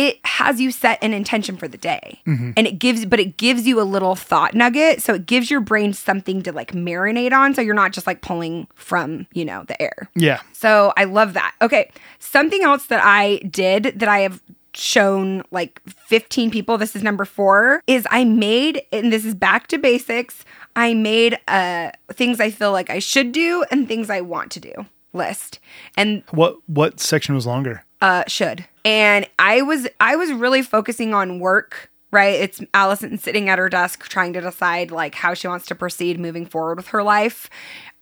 it 0.00 0.24
has 0.24 0.60
you 0.60 0.70
set 0.70 1.02
an 1.02 1.12
intention 1.12 1.56
for 1.56 1.66
the 1.66 1.76
day. 1.78 2.20
And 2.24 2.66
it 2.66 2.78
gives 2.78 3.04
but 3.04 3.18
it 3.18 3.36
gives 3.36 3.66
you 3.66 3.80
a 3.80 3.86
little 3.94 4.14
thought 4.14 4.54
nugget. 4.54 5.02
So 5.02 5.14
it 5.14 5.26
gives 5.26 5.50
your 5.50 5.60
brain 5.60 5.92
something 5.92 6.42
to 6.44 6.52
like 6.52 6.70
marinate 6.72 7.32
on. 7.32 7.54
So 7.54 7.60
you're 7.62 7.74
not 7.74 7.92
just 7.92 8.06
like 8.06 8.20
pulling 8.22 8.68
from 8.74 9.26
you 9.32 9.44
know 9.44 9.64
the 9.66 9.80
air. 9.82 10.08
Yeah. 10.14 10.40
so 10.52 10.92
i 10.96 11.04
love 11.04 11.32
that. 11.34 11.54
Okay. 11.60 11.90
Something 12.20 12.62
else 12.62 12.86
that 12.86 13.00
i 13.04 13.38
did 13.50 13.82
that 14.00 14.08
i 14.08 14.20
have 14.20 14.40
shown 14.74 15.42
like 15.50 15.80
15 16.06 16.50
people 16.52 16.78
this 16.78 16.94
is 16.94 17.02
number 17.02 17.24
four 17.24 17.82
is 17.88 18.06
i 18.10 18.22
made 18.24 18.82
and 18.92 19.12
this 19.12 19.24
is 19.24 19.34
back 19.34 19.66
to 19.66 19.78
basics 19.78 20.44
i 20.76 20.94
made 20.94 21.36
uh 21.48 21.90
things 22.12 22.38
i 22.38 22.50
feel 22.50 22.70
like 22.70 22.88
i 22.90 22.98
should 23.00 23.32
do 23.32 23.64
and 23.72 23.88
things 23.88 24.08
i 24.10 24.20
want 24.20 24.52
to 24.52 24.60
do 24.60 24.72
list. 25.14 25.58
And 25.96 26.22
What 26.30 26.58
what 26.66 27.00
section 27.00 27.34
was 27.34 27.46
longer? 27.46 27.82
uh 28.00 28.22
should 28.28 28.66
and 28.88 29.28
i 29.38 29.62
was 29.62 29.86
i 30.00 30.16
was 30.16 30.32
really 30.32 30.62
focusing 30.62 31.14
on 31.14 31.38
work 31.38 31.90
right? 32.10 32.40
It's 32.40 32.62
allison 32.72 33.18
sitting 33.18 33.50
at 33.50 33.58
her 33.58 33.68
desk 33.68 34.08
trying 34.08 34.32
to 34.32 34.40
decide 34.40 34.90
like 34.90 35.14
how 35.14 35.34
she 35.34 35.46
wants 35.46 35.66
to 35.66 35.74
proceed 35.74 36.18
moving 36.18 36.46
forward 36.46 36.78
with 36.78 36.88
her 36.88 37.02
life. 37.02 37.50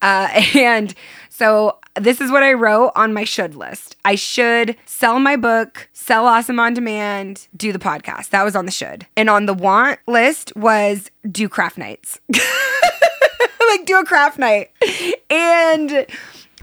Uh, 0.01 0.29
and 0.55 0.95
so 1.29 1.79
this 1.97 2.21
is 2.21 2.31
what 2.31 2.43
i 2.43 2.53
wrote 2.53 2.93
on 2.95 3.13
my 3.13 3.25
should 3.25 3.57
list. 3.57 3.97
I 4.05 4.15
should 4.15 4.77
sell 4.85 5.19
my 5.19 5.35
book 5.35 5.89
sell 5.93 6.27
awesome 6.27 6.61
on 6.61 6.73
demand 6.73 7.49
do 7.57 7.73
the 7.73 7.81
podcast. 7.81 8.31
That 8.31 8.45
was 8.45 8.55
on 8.55 8.65
the 8.65 8.71
should. 8.71 9.07
And 9.17 9.29
on 9.29 9.47
the 9.47 9.55
want 9.55 9.99
list 10.07 10.55
was 10.55 11.11
do 11.29 11.49
craft 11.49 11.79
nights. 11.79 12.21
Like 13.69 13.85
do 13.85 13.99
a 13.99 14.05
craft 14.05 14.39
night. 14.39 14.71
And 15.29 16.07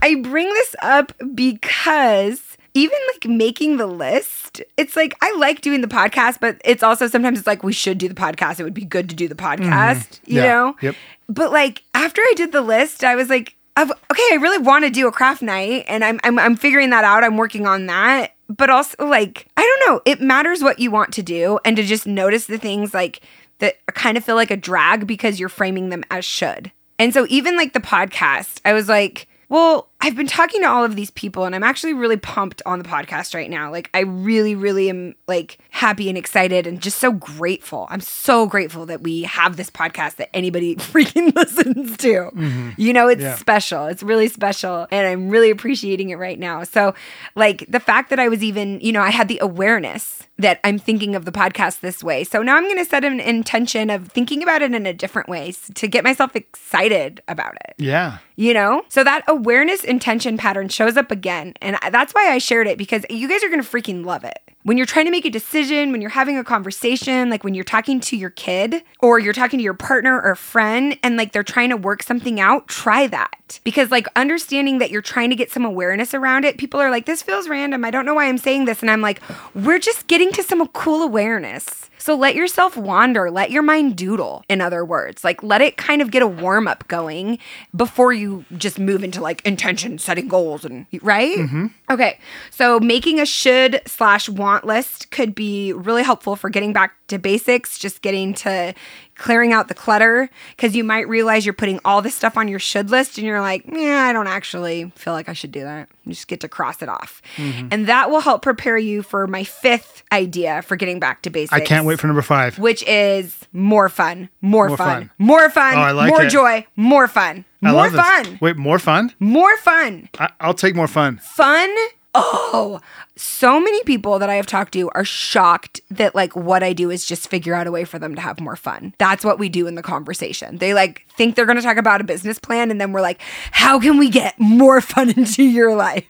I 0.02 0.14
bring 0.16 0.48
this 0.48 0.74
up 0.82 1.12
because 1.34 2.53
even 2.74 2.98
like 3.12 3.28
making 3.30 3.76
the 3.76 3.86
list, 3.86 4.60
it's 4.76 4.96
like 4.96 5.14
I 5.22 5.34
like 5.38 5.60
doing 5.60 5.80
the 5.80 5.88
podcast, 5.88 6.38
but 6.40 6.60
it's 6.64 6.82
also 6.82 7.06
sometimes 7.06 7.38
it's 7.38 7.46
like 7.46 7.62
we 7.62 7.72
should 7.72 7.98
do 7.98 8.08
the 8.08 8.14
podcast. 8.14 8.60
It 8.60 8.64
would 8.64 8.74
be 8.74 8.84
good 8.84 9.08
to 9.08 9.14
do 9.14 9.28
the 9.28 9.34
mm-hmm. 9.34 9.62
podcast, 9.62 10.20
you 10.26 10.40
Yeah. 10.40 10.46
know? 10.46 10.76
Yep. 10.82 10.96
But 11.28 11.52
like 11.52 11.82
after 11.94 12.20
I 12.20 12.34
did 12.36 12.52
the 12.52 12.62
list, 12.62 13.04
I 13.04 13.14
was 13.14 13.30
like, 13.30 13.56
okay, 13.76 14.28
I 14.32 14.38
really 14.40 14.58
want 14.58 14.84
to 14.84 14.90
do 14.90 15.08
a 15.08 15.12
craft 15.12 15.42
night, 15.42 15.84
and 15.88 16.04
I'm, 16.04 16.20
I'm 16.22 16.38
I'm 16.38 16.56
figuring 16.56 16.90
that 16.90 17.04
out. 17.04 17.24
I'm 17.24 17.36
working 17.36 17.66
on 17.66 17.86
that. 17.86 18.34
But 18.48 18.68
also, 18.70 19.06
like, 19.06 19.46
I 19.56 19.62
don't 19.62 19.90
know. 19.90 20.02
It 20.04 20.20
matters 20.20 20.62
what 20.62 20.78
you 20.78 20.90
want 20.90 21.12
to 21.14 21.22
do, 21.22 21.58
and 21.64 21.76
to 21.76 21.82
just 21.82 22.06
notice 22.06 22.46
the 22.46 22.58
things 22.58 22.92
like 22.92 23.20
that 23.58 23.84
kind 23.86 24.16
of 24.18 24.24
feel 24.24 24.36
like 24.36 24.50
a 24.50 24.56
drag 24.56 25.06
because 25.06 25.40
you're 25.40 25.48
framing 25.48 25.88
them 25.88 26.04
as 26.10 26.24
should. 26.24 26.70
And 26.98 27.14
so, 27.14 27.26
even 27.30 27.56
like 27.56 27.72
the 27.72 27.80
podcast, 27.80 28.60
I 28.64 28.74
was 28.74 28.88
like, 28.88 29.26
well, 29.48 29.88
I've 30.04 30.14
been 30.16 30.26
talking 30.26 30.60
to 30.60 30.68
all 30.68 30.84
of 30.84 30.96
these 30.96 31.10
people 31.12 31.44
and 31.46 31.54
I'm 31.54 31.62
actually 31.62 31.94
really 31.94 32.18
pumped 32.18 32.60
on 32.66 32.78
the 32.78 32.84
podcast 32.86 33.34
right 33.34 33.48
now. 33.48 33.70
Like 33.70 33.88
I 33.94 34.00
really 34.00 34.54
really 34.54 34.90
am 34.90 35.14
like 35.26 35.56
happy 35.70 36.10
and 36.10 36.18
excited 36.18 36.66
and 36.66 36.78
just 36.82 36.98
so 36.98 37.10
grateful. 37.10 37.86
I'm 37.88 38.02
so 38.02 38.46
grateful 38.46 38.84
that 38.86 39.00
we 39.00 39.22
have 39.22 39.56
this 39.56 39.70
podcast 39.70 40.16
that 40.16 40.28
anybody 40.36 40.76
freaking 40.92 41.34
listens 41.34 41.96
to. 41.96 42.08
Mm-hmm. 42.08 42.70
You 42.76 42.92
know, 42.92 43.08
it's 43.08 43.22
Yeah. 43.22 43.36
special. 43.36 43.86
It's 43.86 44.02
really 44.02 44.28
special 44.28 44.86
and 44.90 45.06
I'm 45.06 45.30
really 45.30 45.48
appreciating 45.50 46.10
it 46.10 46.16
right 46.16 46.38
now. 46.38 46.64
So, 46.64 46.94
like 47.34 47.64
the 47.70 47.80
fact 47.80 48.10
that 48.10 48.20
I 48.20 48.28
was 48.28 48.44
even, 48.44 48.80
you 48.80 48.92
know, 48.92 49.00
I 49.00 49.10
had 49.10 49.28
the 49.28 49.38
awareness 49.40 50.22
that 50.36 50.58
I'm 50.64 50.78
thinking 50.78 51.14
of 51.14 51.24
the 51.24 51.32
podcast 51.32 51.78
this 51.80 52.02
way. 52.02 52.24
So 52.24 52.42
now 52.42 52.56
I'm 52.56 52.64
going 52.64 52.76
to 52.78 52.84
set 52.84 53.04
an 53.04 53.20
intention 53.20 53.88
of 53.88 54.08
thinking 54.08 54.42
about 54.42 54.62
it 54.62 54.74
in 54.74 54.84
a 54.84 54.92
different 54.92 55.28
way 55.28 55.54
to 55.76 55.86
get 55.88 56.02
myself 56.02 56.34
excited 56.34 57.22
about 57.28 57.54
it 57.54 57.74
Yeah. 57.78 58.18
you 58.34 58.52
know 58.52 58.82
so 58.88 59.04
that 59.04 59.22
awareness 59.28 59.84
intention 59.94 60.36
pattern 60.36 60.68
shows 60.68 60.96
up 60.96 61.10
again. 61.10 61.54
And 61.60 61.78
that's 61.90 62.12
why 62.12 62.30
i 62.30 62.38
shared 62.38 62.66
it 62.66 62.76
because 62.76 63.04
you 63.08 63.28
guys 63.28 63.42
are 63.44 63.48
gonna 63.48 63.62
freaking 63.62 64.04
love 64.04 64.24
it. 64.24 64.38
When 64.64 64.76
you're 64.76 64.86
trying 64.86 65.04
to 65.04 65.10
make 65.10 65.24
a 65.24 65.30
decision 65.30 65.92
when 65.92 66.00
you're 66.00 66.10
having 66.10 66.36
a 66.38 66.44
conversation 66.44 67.30
like 67.30 67.44
when 67.44 67.54
you're 67.54 67.64
talking 67.64 68.00
to 68.00 68.16
your 68.16 68.30
kid 68.30 68.82
or 69.00 69.18
you're 69.18 69.32
talking 69.32 69.58
to 69.58 69.62
your 69.62 69.74
partner 69.74 70.20
or 70.20 70.34
friend 70.34 70.98
and 71.02 71.16
like 71.16 71.32
they're 71.32 71.42
trying 71.42 71.70
to 71.70 71.76
work 71.76 72.02
something 72.02 72.40
out 72.40 72.66
try 72.68 73.06
that 73.06 73.36
because 73.64 73.90
like 73.90 74.06
understanding 74.16 74.78
that 74.78 74.90
you're 74.90 75.02
trying 75.02 75.30
to 75.30 75.36
get 75.36 75.50
some 75.50 75.64
awareness 75.64 76.14
around 76.14 76.44
it 76.44 76.56
people 76.56 76.80
are 76.80 76.90
like 76.90 77.06
this 77.06 77.22
feels 77.22 77.48
random 77.48 77.84
i 77.84 77.90
don't 77.90 78.06
know 78.06 78.14
why 78.14 78.26
i'm 78.26 78.38
saying 78.38 78.64
this 78.64 78.80
and 78.80 78.90
i'm 78.90 79.00
like 79.00 79.20
we're 79.54 79.78
just 79.78 80.06
getting 80.06 80.32
to 80.32 80.42
some 80.42 80.66
cool 80.68 81.02
awareness 81.02 81.90
so 81.96 82.14
let 82.14 82.34
yourself 82.34 82.76
wander, 82.76 83.30
let 83.30 83.50
your 83.50 83.62
mind 83.62 83.96
doodle, 83.96 84.44
in 84.50 84.60
other 84.60 84.84
words. 84.84 85.24
Like 85.24 85.42
let 85.42 85.62
it 85.62 85.78
kind 85.78 86.02
of 86.02 86.10
get 86.10 86.20
a 86.20 86.26
warm 86.26 86.68
up 86.68 86.86
going 86.86 87.38
before 87.74 88.12
you 88.12 88.44
just 88.58 88.78
move 88.78 89.02
into 89.02 89.22
like 89.22 89.40
intention 89.46 89.96
setting 89.96 90.28
goals 90.28 90.66
and 90.66 90.84
right? 91.00 91.38
Mm-hmm. 91.38 91.66
Okay. 91.88 92.18
So 92.50 92.78
making 92.78 93.20
a 93.20 93.24
should 93.24 93.80
slash 93.86 94.28
want 94.28 94.54
want 94.54 94.66
list 94.66 95.10
could 95.10 95.34
be 95.34 95.72
really 95.72 96.02
helpful 96.02 96.36
for 96.36 96.50
getting 96.50 96.72
back 96.72 96.94
to 97.08 97.18
basics, 97.18 97.78
just 97.78 98.02
getting 98.02 98.34
to 98.34 98.74
clearing 99.16 99.52
out 99.52 99.68
the 99.68 99.74
clutter 99.74 100.28
because 100.56 100.74
you 100.74 100.82
might 100.84 101.08
realize 101.08 101.46
you're 101.46 101.52
putting 101.52 101.78
all 101.84 102.02
this 102.02 102.14
stuff 102.14 102.36
on 102.36 102.48
your 102.48 102.58
should 102.58 102.90
list 102.90 103.16
and 103.18 103.26
you're 103.26 103.40
like, 103.40 103.64
yeah, 103.66 104.06
I 104.08 104.12
don't 104.12 104.26
actually 104.26 104.90
feel 104.96 105.12
like 105.12 105.28
I 105.28 105.32
should 105.32 105.52
do 105.52 105.60
that. 105.62 105.88
You 106.04 106.12
just 106.12 106.26
get 106.28 106.40
to 106.40 106.48
cross 106.48 106.82
it 106.82 106.88
off. 106.88 107.22
Mm-hmm. 107.36 107.68
And 107.70 107.86
that 107.86 108.10
will 108.10 108.20
help 108.20 108.42
prepare 108.42 108.76
you 108.76 109.02
for 109.02 109.26
my 109.26 109.44
fifth 109.44 110.02
idea 110.12 110.62
for 110.62 110.76
getting 110.76 110.98
back 111.00 111.22
to 111.22 111.30
basics. 111.30 111.52
I 111.52 111.60
can't 111.64 111.86
wait 111.86 112.00
for 112.00 112.06
number 112.08 112.22
five. 112.22 112.58
Which 112.58 112.82
is 112.84 113.36
more 113.52 113.88
fun, 113.88 114.28
more, 114.40 114.68
More 114.68 114.76
fun, 114.76 114.86
fun. 115.02 115.10
more 115.18 115.50
fun, 115.50 115.74
Oh, 115.78 115.94
like 115.94 116.08
more 116.10 116.22
it. 116.24 116.30
joy, 116.30 116.66
more 116.76 117.08
fun, 117.08 117.44
I 117.62 117.70
more 117.72 117.82
love 117.82 117.92
this. 117.92 118.00
fun, 118.06 118.38
Wait, 118.40 118.56
more 118.56 118.78
fun? 118.78 119.12
more 119.20 119.56
fun 119.58 120.08
I- 120.18 120.30
I'll 120.40 120.54
take 120.54 120.74
more 120.74 120.88
fun. 120.88 121.18
fun. 121.18 121.74
Oh, 122.16 122.80
so 123.16 123.58
many 123.58 123.82
people 123.82 124.20
that 124.20 124.30
I 124.30 124.34
have 124.34 124.46
talked 124.46 124.72
to 124.74 124.88
are 124.94 125.04
shocked 125.04 125.80
that 125.90 126.14
like 126.14 126.36
what 126.36 126.62
I 126.62 126.72
do 126.72 126.90
is 126.90 127.04
just 127.04 127.28
figure 127.28 127.54
out 127.54 127.66
a 127.66 127.72
way 127.72 127.84
for 127.84 127.98
them 127.98 128.14
to 128.14 128.20
have 128.20 128.40
more 128.40 128.54
fun. 128.54 128.94
That's 128.98 129.24
what 129.24 129.38
we 129.38 129.48
do 129.48 129.66
in 129.66 129.74
the 129.74 129.82
conversation. 129.82 130.58
They 130.58 130.74
like 130.74 131.06
think 131.16 131.34
they're 131.34 131.46
going 131.46 131.56
to 131.56 131.62
talk 131.62 131.76
about 131.76 132.00
a 132.00 132.04
business 132.04 132.38
plan 132.38 132.70
and 132.70 132.80
then 132.80 132.92
we're 132.92 133.00
like, 133.00 133.20
"How 133.50 133.80
can 133.80 133.98
we 133.98 134.08
get 134.08 134.38
more 134.38 134.80
fun 134.92 135.10
into 135.10 135.42
your 135.42 135.74
life?" 135.74 136.04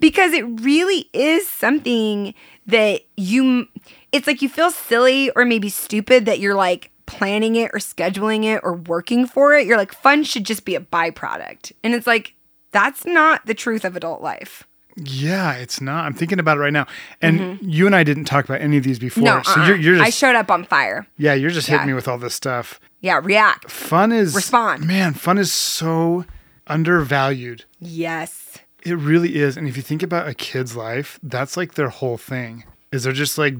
Because 0.00 0.32
it 0.32 0.44
really 0.62 1.10
is 1.12 1.46
something 1.46 2.34
that 2.66 3.02
you 3.16 3.68
it's 4.12 4.26
like 4.26 4.40
you 4.40 4.48
feel 4.48 4.70
silly 4.70 5.30
or 5.30 5.44
maybe 5.44 5.68
stupid 5.68 6.24
that 6.24 6.38
you're 6.38 6.54
like 6.54 6.90
planning 7.06 7.56
it 7.56 7.70
or 7.74 7.78
scheduling 7.78 8.44
it 8.44 8.60
or 8.62 8.74
working 8.74 9.26
for 9.26 9.54
it. 9.54 9.66
You're 9.66 9.76
like 9.76 9.92
fun 9.92 10.24
should 10.24 10.44
just 10.44 10.64
be 10.64 10.74
a 10.74 10.80
byproduct. 10.80 11.72
And 11.82 11.94
it's 11.94 12.06
like 12.06 12.34
that's 12.72 13.04
not 13.04 13.44
the 13.46 13.54
truth 13.54 13.84
of 13.84 13.94
adult 13.94 14.22
life. 14.22 14.64
Yeah, 14.96 15.54
it's 15.54 15.80
not. 15.80 16.04
I'm 16.04 16.14
thinking 16.14 16.38
about 16.38 16.56
it 16.56 16.60
right 16.60 16.72
now. 16.72 16.86
And 17.20 17.58
you 17.60 17.86
and 17.86 17.96
I 17.96 18.04
didn't 18.04 18.26
talk 18.26 18.44
about 18.44 18.60
any 18.60 18.76
of 18.76 18.84
these 18.84 18.98
before. 18.98 19.24
Mm-hmm. 19.24 19.36
No, 19.36 19.42
so 19.42 19.60
uh-uh. 19.60 19.68
you're, 19.68 19.76
you're 19.76 20.02
I 20.02 20.10
showed 20.10 20.36
up 20.36 20.50
on 20.50 20.64
fire. 20.64 21.06
yeah, 21.16 21.34
you're 21.34 21.50
just 21.50 21.68
hitting 21.68 21.86
me 21.86 21.94
with 21.94 22.06
all 22.06 22.18
this 22.18 22.34
stuff. 22.34 22.80
Yeah, 23.00 23.20
react. 23.22 23.70
Fun 23.70 24.12
is 24.12 24.34
Respond. 24.34 24.86
Man, 24.86 25.14
fun 25.14 25.36
is 25.36 25.52
so 25.52 26.24
undervalued. 26.66 27.64
Yes. 27.80 28.58
It 28.82 28.94
really 28.94 29.36
is. 29.36 29.56
And 29.56 29.66
if 29.68 29.76
you 29.76 29.82
think 29.82 30.02
about 30.02 30.28
a 30.28 30.34
kid's 30.34 30.76
life, 30.76 31.18
that's 31.22 31.56
like 31.56 31.74
their 31.74 31.88
whole 31.88 32.16
thing. 32.16 32.64
Is 32.92 33.04
they're 33.04 33.12
just 33.12 33.36
like 33.36 33.54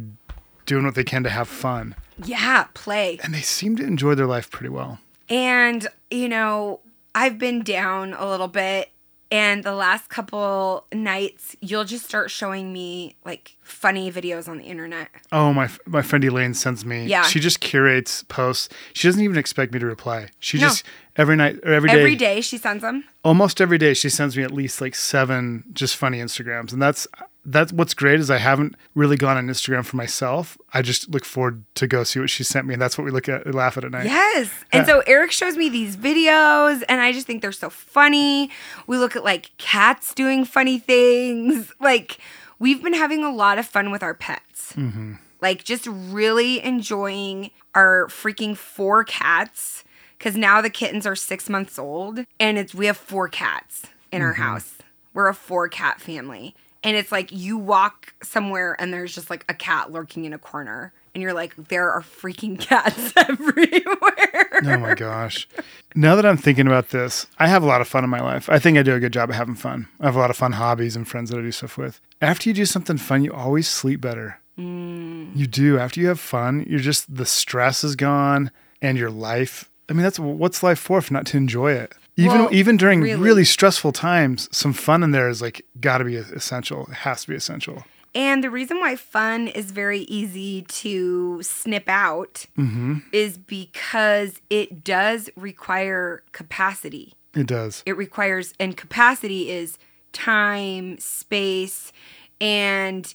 doing 0.67 0.85
what 0.85 0.95
they 0.95 1.05
can 1.05 1.23
to 1.25 1.31
have 1.31 1.49
fun. 1.49 1.95
Yeah, 2.25 2.67
play. 2.75 3.19
And 3.23 3.35
they 3.35 3.41
seem 3.41 3.77
to 3.77 3.83
enjoy 3.83 4.15
their 4.15 4.27
life 4.27 4.51
pretty 4.51 4.69
well. 4.69 5.01
And, 5.29 5.89
you 6.11 6.29
know, 6.29 6.81
I've 7.15 7.39
been 7.39 7.63
down 7.63 8.15
a 8.15 8.29
little 8.29 8.49
bit. 8.49 8.91
And 9.35 9.65
the 9.65 9.73
last 9.75 10.11
couple 10.11 10.87
nights, 10.93 11.57
you'll 11.61 11.83
just 11.85 12.05
start 12.05 12.31
showing 12.31 12.73
me 12.73 13.17
like 13.25 13.57
funny 13.63 14.13
videos 14.13 14.47
on 14.49 14.59
the 14.59 14.65
internet. 14.65 15.09
Oh, 15.33 15.53
my 15.53 15.69
my 15.87 16.03
friend 16.03 16.23
Elaine 16.25 16.55
sends 16.55 16.85
me. 16.85 17.07
Yeah. 17.07 17.23
She 17.23 17.41
just 17.41 17.59
curates 17.59 18.23
posts. 18.25 18.69
She 18.93 19.09
doesn't 19.09 19.21
even 19.23 19.37
expect 19.37 19.73
me 19.73 19.81
to 19.81 19.87
reply. 19.87 20.29
She 20.39 20.59
No. 20.59 20.69
just 20.69 20.85
every 21.17 21.35
night 21.35 21.59
or 21.65 21.73
every 21.73 21.89
day, 21.91 21.99
Every 21.99 22.15
day 22.15 22.41
she 22.43 22.59
sends 22.59 22.83
them. 22.83 23.05
almost 23.25 23.61
every 23.61 23.77
day, 23.79 23.93
she 23.93 24.09
sends 24.09 24.37
me 24.37 24.45
at 24.45 24.53
least 24.53 24.81
like 24.81 24.95
seven 24.95 25.65
just 25.73 25.97
funny 25.97 26.21
Instagrams, 26.21 26.73
and 26.73 26.81
that's 26.81 27.09
that's 27.45 27.73
what's 27.73 27.95
great 27.95 28.21
is 28.21 28.31
I 28.31 28.39
haven't 28.39 28.75
really 28.95 29.17
gone 29.17 29.37
on 29.37 29.47
Instagram 29.47 29.85
for 29.85 29.97
myself. 29.97 30.57
I 30.73 30.83
just 30.83 31.11
look 31.11 31.25
forward 31.25 31.65
to 31.77 31.87
go 31.87 32.05
see 32.05 32.21
what 32.21 32.31
she 32.31 32.43
sent 32.45 32.67
me, 32.67 32.75
and 32.75 32.83
that's 32.83 32.97
what 32.97 33.05
we 33.05 33.11
look 33.11 33.29
at, 33.29 33.55
laugh 33.55 33.77
at 33.77 33.85
at 33.85 33.91
night. 33.91 34.07
Yes. 34.07 34.51
And 34.73 34.87
Yeah. 34.87 34.95
so 34.95 35.03
Eric 35.07 35.31
shows 35.33 35.57
me 35.57 35.69
these 35.69 35.97
videos 35.97 36.83
and 36.89 37.01
I 37.01 37.13
just 37.13 37.27
think 37.27 37.43
they're 37.43 37.53
so 37.53 37.71
funny. 37.71 38.51
We 38.87 38.97
look 38.99 39.15
at 39.17 39.25
like 39.25 39.51
cats 39.59 40.15
doing 40.15 40.45
funny 40.45 40.79
things. 40.79 41.73
Like 41.81 42.19
we've 42.59 42.83
been 42.83 42.95
having 42.95 43.23
a 43.25 43.31
lot 43.31 43.59
of 43.59 43.67
fun 43.67 43.91
with 43.91 44.03
our 44.03 44.15
pets. 44.15 44.73
Mm-hmm. 44.75 45.15
Like 45.41 45.65
just 45.65 45.87
really 45.87 46.65
enjoying 46.65 47.51
our 47.75 48.07
freaking 48.07 48.57
four 48.57 49.05
cats 49.05 49.85
cuz 50.19 50.37
now 50.37 50.61
the 50.61 50.71
kittens 50.71 51.07
are 51.07 51.17
6 51.17 51.51
months 51.51 51.79
old 51.79 52.25
and 52.41 52.57
it's 52.57 52.75
we 52.75 52.87
have 52.87 52.97
four 52.97 53.29
cats 53.29 53.83
in 54.11 54.23
our 54.23 54.33
mm-hmm. 54.33 54.43
house. 54.43 54.75
We're 55.13 55.29
a 55.29 55.35
four 55.35 55.69
cat 55.69 56.01
family. 56.01 56.55
And 56.85 56.97
it's 56.97 57.11
like 57.11 57.33
you 57.33 57.57
walk 57.57 58.15
somewhere 58.23 58.77
and 58.79 58.93
there's 58.93 59.15
just 59.15 59.31
like 59.31 59.45
a 59.49 59.55
cat 59.55 59.91
lurking 59.91 60.27
in 60.27 60.35
a 60.35 60.39
corner. 60.39 60.93
And 61.15 61.23
you're 61.23 61.33
like, 61.33 61.55
there 61.69 61.91
are 61.91 62.03
freaking 62.03 62.61
cats 62.61 63.13
everywhere. 63.17 64.61
Oh 64.65 64.79
my 64.79 64.95
gosh. 64.95 65.49
Now 65.95 66.15
that 66.17 66.27
I'm 66.27 66.37
thinking 66.37 66.67
about 66.67 66.91
this, 66.91 67.27
I 67.39 67.47
have 67.47 67.63
a 67.63 67.67
lot 67.67 67.81
of 67.81 67.89
fun 67.89 68.05
in 68.05 68.11
my 68.11 68.21
life. 68.21 68.51
I 68.51 68.59
think 68.59 68.77
I 68.77 68.83
do 68.83 68.95
a 68.95 69.01
good 69.01 69.13
job 69.13 69.31
of 69.31 69.37
having 69.37 69.55
fun. 69.55 69.89
I 70.01 70.07
have 70.07 70.17
a 70.17 70.19
lot 70.19 70.31
of 70.31 70.37
fun 70.37 70.53
hobbies 70.53 70.97
and 70.97 71.09
friends 71.09 71.31
that 71.31 71.39
I 71.39 71.43
do 71.43 71.53
stuff 71.53 71.79
with. 71.79 72.01
After 72.21 72.51
you 72.51 72.55
do 72.55 72.67
something 72.67 72.99
fun, 72.99 73.25
you 73.25 73.33
always 73.33 73.69
sleep 73.69 74.01
better. 74.01 74.41
Mm. 74.59 75.35
You 75.35 75.47
do. 75.47 75.79
After 75.79 76.01
you 76.01 76.09
have 76.09 76.21
fun, 76.21 76.67
you're 76.69 76.81
just 76.81 77.15
the 77.15 77.27
stress 77.27 77.85
is 77.85 77.97
gone 77.97 78.51
and 78.83 78.99
your 78.99 79.11
life. 79.11 79.71
I 79.89 79.93
mean, 79.93 80.03
that's 80.03 80.19
what's 80.19 80.63
life 80.63 80.79
for 80.79 80.99
if 80.99 81.11
not 81.11 81.27
to 81.27 81.37
enjoy 81.37 81.73
it. 81.73 81.95
Even 82.17 82.39
Well, 82.43 82.49
even 82.55 82.77
during 82.77 83.01
really. 83.01 83.21
really. 83.21 83.45
stressful 83.45 83.93
times, 83.93 84.49
some 84.57 84.73
fun 84.73 85.03
in 85.03 85.11
there 85.11 85.29
is 85.29 85.43
like 85.43 85.65
got 85.81 85.99
to 85.99 86.05
be 86.05 86.17
essential. 86.17 86.87
It 86.87 86.95
has 86.99 87.23
to 87.23 87.29
be 87.29 87.35
essential. 87.35 87.85
And 88.15 88.45
the 88.45 88.51
reason 88.51 88.79
why 88.79 88.95
fun 88.95 89.49
is 89.49 89.73
very 89.73 90.03
easy 90.03 90.63
to 90.63 91.43
snip 91.43 91.89
out 91.89 92.47
mm-hmm. 92.57 92.99
is 93.11 93.37
because 93.37 94.41
it 94.49 94.85
does 94.85 95.29
require 95.35 96.23
capacity. 96.31 97.15
It 97.35 97.49
does. 97.49 97.83
It 97.85 97.97
requires, 97.97 98.55
and 98.61 98.77
capacity 98.77 99.51
is 99.51 99.79
time, 100.13 100.97
space, 100.99 101.93
and 102.41 103.13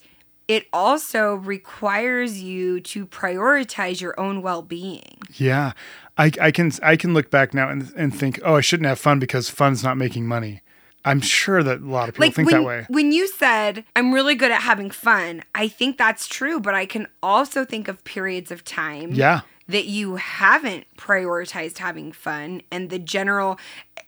it 0.50 0.66
also 0.74 1.36
requires 1.36 2.42
you 2.42 2.82
to 2.82 3.06
prioritize 3.06 4.02
your 4.02 4.20
own 4.20 4.42
well 4.42 4.64
being. 4.64 5.20
Yeah, 5.36 5.74
I, 6.20 6.32
I 6.42 6.52
can 6.52 6.72
I 6.84 6.96
can 6.98 7.14
look 7.14 7.32
back 7.32 7.54
now 7.54 7.70
and, 7.70 7.92
and 7.96 8.14
think, 8.14 8.40
oh, 8.44 8.56
I 8.56 8.62
shouldn't 8.62 8.88
have 8.88 9.00
fun 9.00 9.20
because 9.20 9.50
fun's 9.50 9.84
not 9.84 9.98
making 9.98 10.28
money. 10.28 10.62
I'm 11.06 11.22
sure 11.22 11.64
that 11.64 11.80
a 11.80 11.86
lot 11.86 12.10
of 12.10 12.16
people 12.16 12.32
think 12.32 12.52
when, 12.52 12.62
that 12.62 12.68
way. 12.68 12.86
when 12.90 13.14
you 13.14 13.26
said 13.30 13.86
i'm 13.96 14.14
really 14.14 14.36
good 14.36 14.52
at 14.52 14.62
having 14.62 14.92
fun 14.92 15.44
i 15.56 15.66
think 15.66 15.98
that's 15.98 16.28
true 16.28 16.60
but 16.60 16.76
i 16.76 16.86
can 16.86 17.08
also 17.24 17.64
think 17.64 17.88
of 17.88 18.04
periods 18.04 18.52
of 18.52 18.66
time 18.66 19.14
Yeah. 19.14 19.42
that 19.70 19.86
you 19.86 20.18
haven't 20.18 20.86
prioritized 20.98 21.78
having 21.78 22.12
fun 22.12 22.62
and 22.70 22.90
the 22.90 23.00
general 23.00 23.58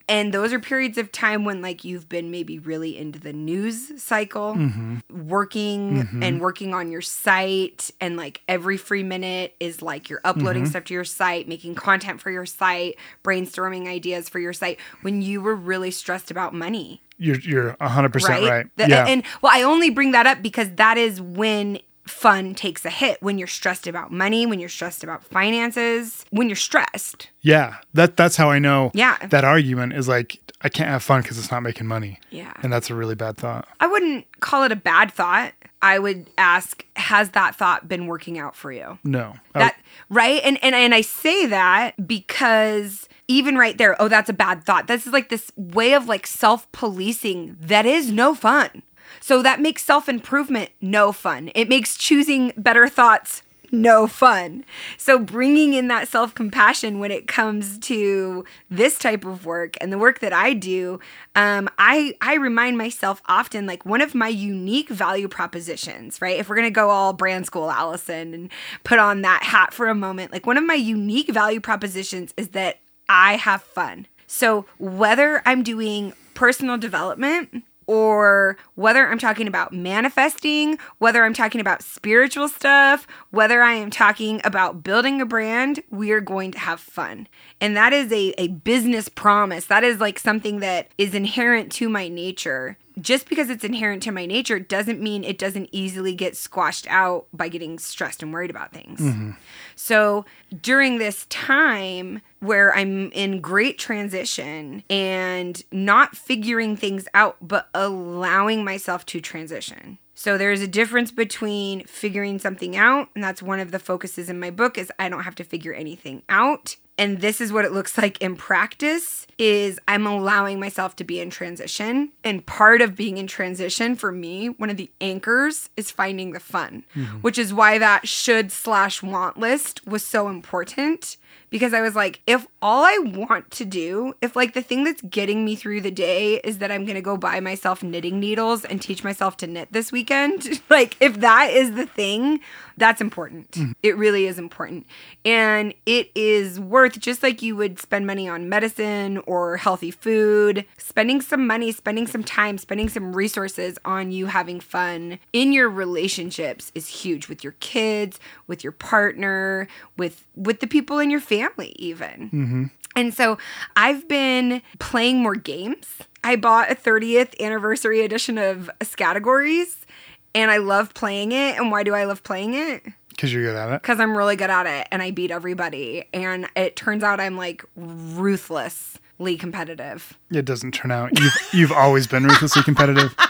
and 0.10 0.34
those 0.34 0.52
are 0.54 0.60
periods 0.60 0.98
of 0.98 1.12
time 1.12 1.46
when 1.46 1.62
like 1.62 1.84
you've 1.84 2.08
been 2.10 2.32
maybe 2.32 2.60
really 2.60 2.98
into 2.98 3.20
the 3.20 3.34
news 3.34 4.02
cycle 4.02 4.54
Mm-hmm. 4.56 5.28
working 5.28 6.08
and 6.22 6.42
working 6.42 6.74
on 6.74 6.92
your 6.92 7.02
site 7.02 7.92
and 8.02 8.18
like 8.18 8.42
every 8.48 8.78
free 8.78 9.04
minute 9.04 9.56
is 9.60 9.82
like 9.82 10.10
you're 10.10 10.22
uploading 10.24 10.64
Mm-hmm. 10.64 10.70
stuff 10.72 10.84
to 10.86 10.94
your 10.94 11.04
site 11.04 11.48
making 11.48 11.76
content 11.76 12.20
for 12.22 12.32
your 12.32 12.46
site 12.46 12.96
brainstorming 13.24 13.88
ideas 13.88 14.30
for 14.30 14.40
your 14.40 14.54
site 14.54 14.80
when 15.02 15.22
you 15.22 15.42
were 15.42 15.56
really 15.56 15.92
stressed 15.92 16.32
about 16.32 16.54
money 16.54 17.02
You're 17.18 17.40
you're 17.40 17.72
100 17.80 18.12
percent 18.14 18.44
right. 18.44 18.68
The- 18.78 18.90
yeah. 18.90 19.06
And 19.08 19.24
well, 19.42 19.52
I 19.56 19.62
only 19.64 19.90
bring 19.90 20.12
that 20.12 20.26
up 20.28 20.42
because 20.42 20.70
that 20.76 20.98
is 20.98 21.22
when 21.22 21.80
fun 22.08 22.54
takes 22.56 22.86
a 22.86 22.90
hit. 22.90 23.22
When 23.22 23.38
you're 23.38 23.48
stressed 23.48 23.88
about 23.88 24.12
money, 24.12 24.46
when 24.46 24.60
you're 24.60 24.70
stressed 24.70 25.04
about 25.04 25.24
finances, 25.24 26.26
when 26.30 26.50
you're 26.50 26.56
stressed. 26.56 27.30
yeah. 27.42 27.78
That 27.94 28.18
that's 28.18 28.36
how 28.36 28.50
I 28.50 28.60
know. 28.60 28.92
Yeah. 28.94 29.18
That 29.28 29.44
argument 29.44 29.94
is 29.94 30.08
like 30.08 30.40
I 30.62 30.70
can't 30.70 30.90
have 30.90 31.04
fun 31.04 31.22
because 31.22 31.38
it's 31.40 31.52
not 31.52 31.62
making 31.62 31.88
money. 31.88 32.20
Yeah. 32.30 32.54
And 32.62 32.72
that's 32.72 32.90
a 32.90 32.96
really 32.96 33.16
bad 33.16 33.38
thought. 33.38 33.68
I 33.80 33.88
wouldn't 33.88 34.26
call 34.40 34.64
it 34.64 34.72
a 34.72 34.76
bad 34.76 35.12
thought. 35.12 35.54
I 35.84 35.98
would 35.98 36.30
ask, 36.38 36.86
has 36.96 37.32
that 37.32 37.56
thought 37.56 37.88
been 37.88 38.06
working 38.06 38.38
out 38.38 38.56
for 38.56 38.72
you? 38.72 39.00
No. 39.04 39.34
That 39.54 39.76
right? 40.10 40.40
And 40.44 40.60
and 40.64 40.76
and 40.76 40.94
I 40.94 41.02
say 41.02 41.48
that 41.48 42.08
because 42.08 43.10
even 43.28 43.58
right 43.58 43.78
there, 43.78 44.00
oh, 44.00 44.08
that's 44.08 44.30
a 44.30 44.34
bad 44.34 44.64
thought. 44.64 44.88
This 44.88 45.08
is 45.08 45.14
like 45.14 45.30
this 45.30 45.52
way 45.56 45.94
of 45.94 46.08
like 46.08 46.28
self-policing 46.28 47.58
that 47.62 47.86
is 47.86 48.12
no 48.12 48.36
fun. 48.36 48.84
So 49.20 49.42
that 49.42 49.60
makes 49.60 49.84
self-improvement 49.84 50.70
no 50.82 51.12
fun. 51.12 51.52
It 51.56 51.70
makes 51.70 51.98
choosing 51.98 52.54
better 52.58 52.88
thoughts 52.88 53.44
no 53.72 54.06
fun. 54.06 54.66
So 54.98 55.18
bringing 55.18 55.74
in 55.74 55.88
that 55.88 56.08
self-compassion 56.08 57.00
when 57.00 57.12
it 57.12 57.28
comes 57.28 57.80
to 57.80 58.44
this 58.70 58.98
type 58.98 59.26
of 59.26 59.46
work 59.46 59.78
and 59.80 59.92
the 59.92 59.98
work 59.98 60.20
that 60.20 60.34
I 60.34 60.54
do, 60.54 61.00
um, 61.36 61.70
I 61.78 62.16
I 62.22 62.36
remind 62.36 62.78
myself 62.78 63.22
often 63.28 63.66
like 63.66 63.86
one 63.86 64.02
of 64.02 64.14
my 64.14 64.28
unique 64.28 64.90
value 64.90 65.28
propositions, 65.28 66.22
right? 66.22 66.38
If 66.38 66.50
we're 66.50 66.58
gonna 66.58 66.70
go 66.70 66.90
all 66.90 67.14
brand 67.14 67.46
school 67.46 67.72
Allison 67.72 68.34
and 68.34 68.50
put 68.84 69.00
on 69.00 69.22
that 69.22 69.44
hat 69.44 69.74
for 69.74 69.88
a 69.88 69.96
moment, 69.96 70.32
like 70.32 70.46
one 70.46 70.58
of 70.58 70.66
my 70.66 70.76
unique 70.76 71.30
value 71.30 71.62
propositions 71.62 72.34
is 72.36 72.50
that 72.50 72.80
I 73.08 73.38
have 73.38 73.62
fun. 73.62 74.08
So 74.28 74.66
whether 74.80 75.42
I'm 75.46 75.64
doing 75.64 76.14
personal 76.34 76.78
development 76.78 77.64
or 77.92 78.56
whether 78.76 79.06
I'm 79.06 79.20
talking 79.20 79.50
about 79.50 79.74
manifesting, 79.74 80.80
whether 81.00 81.26
I'm 81.26 81.34
talking 81.34 81.60
about 81.60 81.84
spiritual 81.84 82.48
stuff, 82.48 83.06
whether 83.32 83.62
I 83.62 83.74
am 83.74 83.90
talking 83.90 84.40
about 84.46 84.82
building 84.82 85.20
a 85.20 85.26
brand, 85.26 85.84
we 85.90 86.14
are 86.14 86.22
going 86.22 86.54
to 86.54 86.60
have 86.60 86.80
fun. 86.80 87.28
And 87.60 87.76
that 87.76 87.92
is 87.92 88.10
a, 88.14 88.34
a 88.38 88.48
business 88.48 89.10
promise. 89.10 89.66
That 89.66 89.84
is 89.84 90.00
like 90.00 90.20
something 90.20 90.62
that 90.62 90.88
is 90.98 91.14
inherent 91.14 91.70
to 91.74 91.90
my 91.90 92.08
nature 92.08 92.78
just 93.00 93.30
because 93.30 93.50
it's 93.50 93.64
inherent 93.64 94.04
to 94.04 94.12
my 94.12 94.26
nature 94.26 94.60
doesn't 94.60 95.02
mean 95.02 95.24
it 95.24 95.38
doesn't 95.38 95.70
easily 95.72 96.14
get 96.14 96.36
squashed 96.36 96.88
out 96.90 97.28
by 97.34 97.48
getting 97.48 97.80
stressed 97.80 98.22
and 98.22 98.34
worried 98.34 98.50
about 98.50 98.74
things. 98.74 99.00
Mm-hmm. 99.00 99.32
So 99.76 100.26
during 100.62 100.98
this 100.98 101.26
time 101.30 102.22
where 102.40 102.76
I'm 102.76 103.12
in 103.12 103.40
great 103.40 103.78
transition 103.78 104.84
and 104.90 105.64
not 105.72 106.16
figuring 106.16 106.76
things 106.76 107.08
out, 107.14 107.38
but 107.42 107.70
allowing 107.74 108.64
myself 108.64 109.06
to 109.08 109.22
transition. 109.22 109.98
So 110.14 110.38
there's 110.38 110.62
a 110.62 110.68
difference 110.68 111.10
between 111.10 111.84
figuring 111.86 112.38
something 112.38 112.76
out, 112.76 113.10
and 113.16 113.24
that's 113.24 113.42
one 113.42 113.60
of 113.60 113.72
the 113.72 113.80
focuses 113.80 114.30
in 114.30 114.40
my 114.40 114.52
book 114.52 114.78
is 114.78 114.92
I 115.00 115.10
don't 115.10 115.24
have 115.24 115.36
to 115.36 115.44
figure 115.44 115.74
anything 115.74 116.22
out. 116.30 116.76
And 116.98 117.22
this 117.22 117.42
is 117.42 117.52
what 117.52 117.66
it 117.66 117.72
looks 117.72 117.98
like 117.98 118.22
in 118.22 118.36
practice 118.36 119.26
is 119.38 119.80
I'm 119.88 120.06
allowing 120.06 120.60
myself 120.60 120.96
to 120.98 121.04
be 121.04 121.20
in 121.20 121.30
transition. 121.30 122.12
And 122.24 122.46
part 122.46 122.82
of 122.82 122.96
being 122.96 123.18
in 123.18 123.28
transition 123.28 123.96
for 123.96 124.12
me, 124.12 124.50
one 124.50 124.70
of 124.70 124.78
the 124.78 124.92
anchors 125.02 125.70
is 125.76 125.90
finding 125.90 126.32
the 126.32 126.40
fun, 126.40 126.84
mm-hmm. 126.96 127.18
which 127.18 127.38
is 127.38 127.54
why 127.54 127.78
that 127.80 128.08
should 128.08 128.52
slash 128.52 129.02
want 129.02 129.38
list 129.38 129.86
was 129.88 130.06
so 130.06 130.30
important 130.30 131.18
because 131.52 131.74
I 131.74 131.82
was 131.82 131.96
like, 131.96 132.22
if 132.26 132.48
all 132.62 132.84
I 132.84 132.98
want 132.98 133.52
to 133.52 133.66
do, 133.66 134.14
if 134.22 134.36
like 134.36 134.54
the 134.54 134.62
thing 134.62 134.86
that's 134.86 135.02
getting 135.02 135.44
me 135.44 135.56
through 135.56 135.82
the 135.82 135.92
day 135.92 136.36
is 136.44 136.60
that 136.60 136.72
I'm 136.72 136.86
gonna 136.86 137.02
go 137.02 137.18
buy 137.18 137.40
myself 137.42 137.84
knitting 137.84 138.20
needles 138.20 138.64
and 138.66 138.82
teach 138.82 139.04
myself 139.04 139.38
to 139.38 139.48
knit 139.48 139.68
this 139.72 139.92
weekend, 139.92 140.62
like 140.70 140.96
if 141.00 141.20
that 141.20 141.52
is 141.52 141.74
the 141.74 141.86
thing, 141.86 142.40
that's 142.78 143.02
important. 143.02 143.52
Mm-hmm. 143.52 143.72
It 143.84 143.98
really 143.98 144.26
is 144.28 144.40
important. 144.40 144.88
And 145.26 145.74
it 145.86 146.10
is 146.16 146.60
worth 146.60 146.81
just 146.90 147.24
like 147.24 147.42
you 147.42 147.56
would 147.56 147.80
spend 147.80 148.08
money 148.08 148.28
on 148.28 148.50
medicine 148.50 149.20
or 149.28 149.58
healthy 149.58 149.92
food, 149.92 150.66
spending 150.78 151.22
some 151.22 151.46
money, 151.48 151.72
spending 151.72 152.08
some 152.08 152.24
time, 152.24 152.58
spending 152.58 152.90
some 152.90 153.16
resources 153.16 153.78
on 153.86 154.12
you 154.12 154.28
having 154.28 154.60
fun 154.60 155.20
in 155.34 155.54
your 155.54 155.70
relationships 155.70 156.72
is 156.76 156.88
huge 156.88 157.28
with 157.28 157.44
your 157.44 157.54
kids, 157.60 158.20
with 158.48 158.64
your 158.64 158.74
partner, 158.74 159.68
with 159.98 160.26
with 160.36 160.60
the 160.60 160.68
people 160.68 161.00
in 161.00 161.10
your 161.10 161.22
family 161.22 161.76
even. 161.78 162.30
Mm-hmm. 162.30 162.64
And 162.96 163.14
so 163.14 163.38
I've 163.76 164.08
been 164.08 164.62
playing 164.80 165.22
more 165.22 165.36
games. 165.36 165.88
I 166.24 166.36
bought 166.36 166.72
a 166.72 166.76
30th 166.76 167.40
anniversary 167.40 168.02
edition 168.02 168.38
of 168.38 168.70
Scattergories 168.82 169.86
and 170.34 170.52
I 170.52 170.58
love 170.58 170.94
playing 170.94 171.32
it. 171.32 171.58
And 171.58 171.72
why 171.72 171.84
do 171.84 171.94
I 171.94 172.06
love 172.06 172.24
playing 172.24 172.54
it? 172.54 172.84
Because 173.22 173.34
you're 173.34 173.44
good 173.44 173.56
at 173.56 173.72
it. 173.72 173.84
Because 173.84 174.00
I'm 174.00 174.18
really 174.18 174.36
good 174.36 174.50
at 174.50 174.66
it 174.66 174.88
and 174.90 175.04
I 175.04 175.12
beat 175.12 175.30
everybody. 175.30 176.06
And 176.12 176.48
it 176.56 176.76
turns 176.76 177.04
out 177.04 177.20
I'm 177.20 177.38
like 177.38 177.64
ruthlessly 177.76 179.38
competitive. 179.38 180.18
It 180.32 180.44
doesn't 180.44 180.72
turn 180.72 180.90
out. 180.90 181.20
You've, 181.20 181.34
you've 181.54 181.72
always 181.72 182.08
been 182.08 182.24
ruthlessly 182.24 182.64
competitive. 182.64 183.16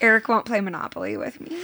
Eric 0.00 0.26
won't 0.26 0.44
play 0.44 0.60
Monopoly 0.60 1.16
with 1.16 1.40
me. 1.40 1.56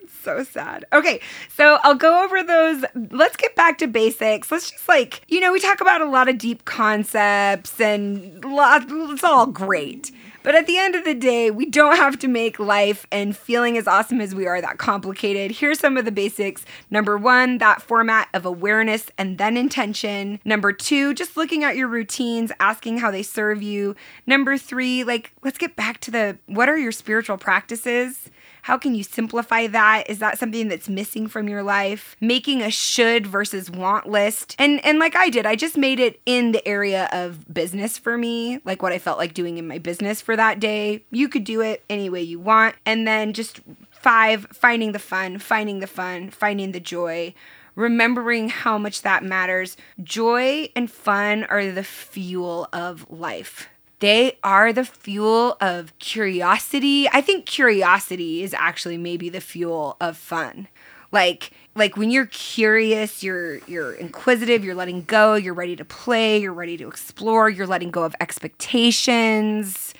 It's 0.00 0.12
so 0.22 0.44
sad. 0.44 0.84
Okay, 0.92 1.22
so 1.56 1.78
I'll 1.82 1.94
go 1.94 2.22
over 2.22 2.42
those. 2.42 2.84
Let's 3.10 3.38
get 3.38 3.56
back 3.56 3.78
to 3.78 3.86
basics. 3.86 4.52
Let's 4.52 4.70
just 4.70 4.86
like, 4.86 5.22
you 5.28 5.40
know, 5.40 5.50
we 5.50 5.60
talk 5.60 5.80
about 5.80 6.02
a 6.02 6.10
lot 6.10 6.28
of 6.28 6.36
deep 6.36 6.66
concepts 6.66 7.80
and 7.80 8.44
lot, 8.44 8.84
it's 8.86 9.24
all 9.24 9.46
great. 9.46 10.12
But 10.48 10.54
at 10.54 10.66
the 10.66 10.78
end 10.78 10.94
of 10.94 11.04
the 11.04 11.12
day, 11.12 11.50
we 11.50 11.66
don't 11.66 11.98
have 11.98 12.18
to 12.20 12.26
make 12.26 12.58
life 12.58 13.06
and 13.12 13.36
feeling 13.36 13.76
as 13.76 13.86
awesome 13.86 14.18
as 14.18 14.34
we 14.34 14.46
are 14.46 14.62
that 14.62 14.78
complicated. 14.78 15.50
Here's 15.50 15.78
some 15.78 15.98
of 15.98 16.06
the 16.06 16.10
basics. 16.10 16.64
Number 16.90 17.18
one, 17.18 17.58
that 17.58 17.82
format 17.82 18.30
of 18.32 18.46
awareness 18.46 19.10
and 19.18 19.36
then 19.36 19.58
intention. 19.58 20.40
Number 20.46 20.72
two, 20.72 21.12
just 21.12 21.36
looking 21.36 21.64
at 21.64 21.76
your 21.76 21.88
routines, 21.88 22.50
asking 22.60 22.96
how 22.96 23.10
they 23.10 23.22
serve 23.22 23.62
you. 23.62 23.94
Number 24.26 24.56
three, 24.56 25.04
like, 25.04 25.32
let's 25.44 25.58
get 25.58 25.76
back 25.76 26.00
to 26.00 26.10
the 26.10 26.38
what 26.46 26.70
are 26.70 26.78
your 26.78 26.92
spiritual 26.92 27.36
practices? 27.36 28.30
How 28.68 28.76
can 28.76 28.94
you 28.94 29.02
simplify 29.02 29.66
that? 29.68 30.10
Is 30.10 30.18
that 30.18 30.38
something 30.38 30.68
that's 30.68 30.90
missing 30.90 31.26
from 31.26 31.48
your 31.48 31.62
life? 31.62 32.14
Making 32.20 32.60
a 32.60 32.70
should 32.70 33.26
versus 33.26 33.70
want 33.70 34.10
list. 34.10 34.54
And 34.58 34.84
and 34.84 34.98
like 34.98 35.16
I 35.16 35.30
did, 35.30 35.46
I 35.46 35.56
just 35.56 35.78
made 35.78 35.98
it 35.98 36.20
in 36.26 36.52
the 36.52 36.68
area 36.68 37.08
of 37.10 37.50
business 37.50 37.96
for 37.96 38.18
me, 38.18 38.60
like 38.66 38.82
what 38.82 38.92
I 38.92 38.98
felt 38.98 39.16
like 39.16 39.32
doing 39.32 39.56
in 39.56 39.66
my 39.66 39.78
business 39.78 40.20
for 40.20 40.36
that 40.36 40.60
day. 40.60 41.02
You 41.10 41.30
could 41.30 41.44
do 41.44 41.62
it 41.62 41.82
any 41.88 42.10
way 42.10 42.20
you 42.20 42.40
want. 42.40 42.74
And 42.84 43.08
then 43.08 43.32
just 43.32 43.60
five, 43.90 44.46
finding 44.52 44.92
the 44.92 44.98
fun, 44.98 45.38
finding 45.38 45.80
the 45.80 45.86
fun, 45.86 46.28
finding 46.28 46.72
the 46.72 46.80
joy 46.80 47.32
remembering 47.74 48.50
how 48.50 48.76
much 48.76 49.00
that 49.00 49.24
matters. 49.24 49.78
Joy 50.02 50.68
and 50.76 50.90
fun 50.90 51.44
are 51.44 51.70
the 51.70 51.84
fuel 51.84 52.68
of 52.72 53.08
life. 53.08 53.68
They 54.00 54.38
are 54.44 54.72
the 54.72 54.84
fuel 54.84 55.56
of 55.60 55.96
curiosity. 55.98 57.08
I 57.12 57.20
think 57.20 57.46
curiosity 57.46 58.42
is 58.42 58.54
actually 58.54 58.96
maybe 58.96 59.28
the 59.28 59.40
fuel 59.40 59.96
of 60.00 60.16
fun. 60.16 60.68
Like 61.10 61.50
like 61.74 61.96
when 61.96 62.10
you're 62.10 62.26
curious, 62.26 63.22
you're 63.22 63.56
you're 63.66 63.92
inquisitive, 63.92 64.64
you're 64.64 64.74
letting 64.74 65.02
go, 65.02 65.34
you're 65.34 65.54
ready 65.54 65.74
to 65.76 65.84
play, 65.84 66.38
you're 66.38 66.52
ready 66.52 66.76
to 66.76 66.86
explore, 66.86 67.48
you're 67.48 67.66
letting 67.66 67.90
go 67.90 68.04
of 68.04 68.14
expectations. 68.20 69.94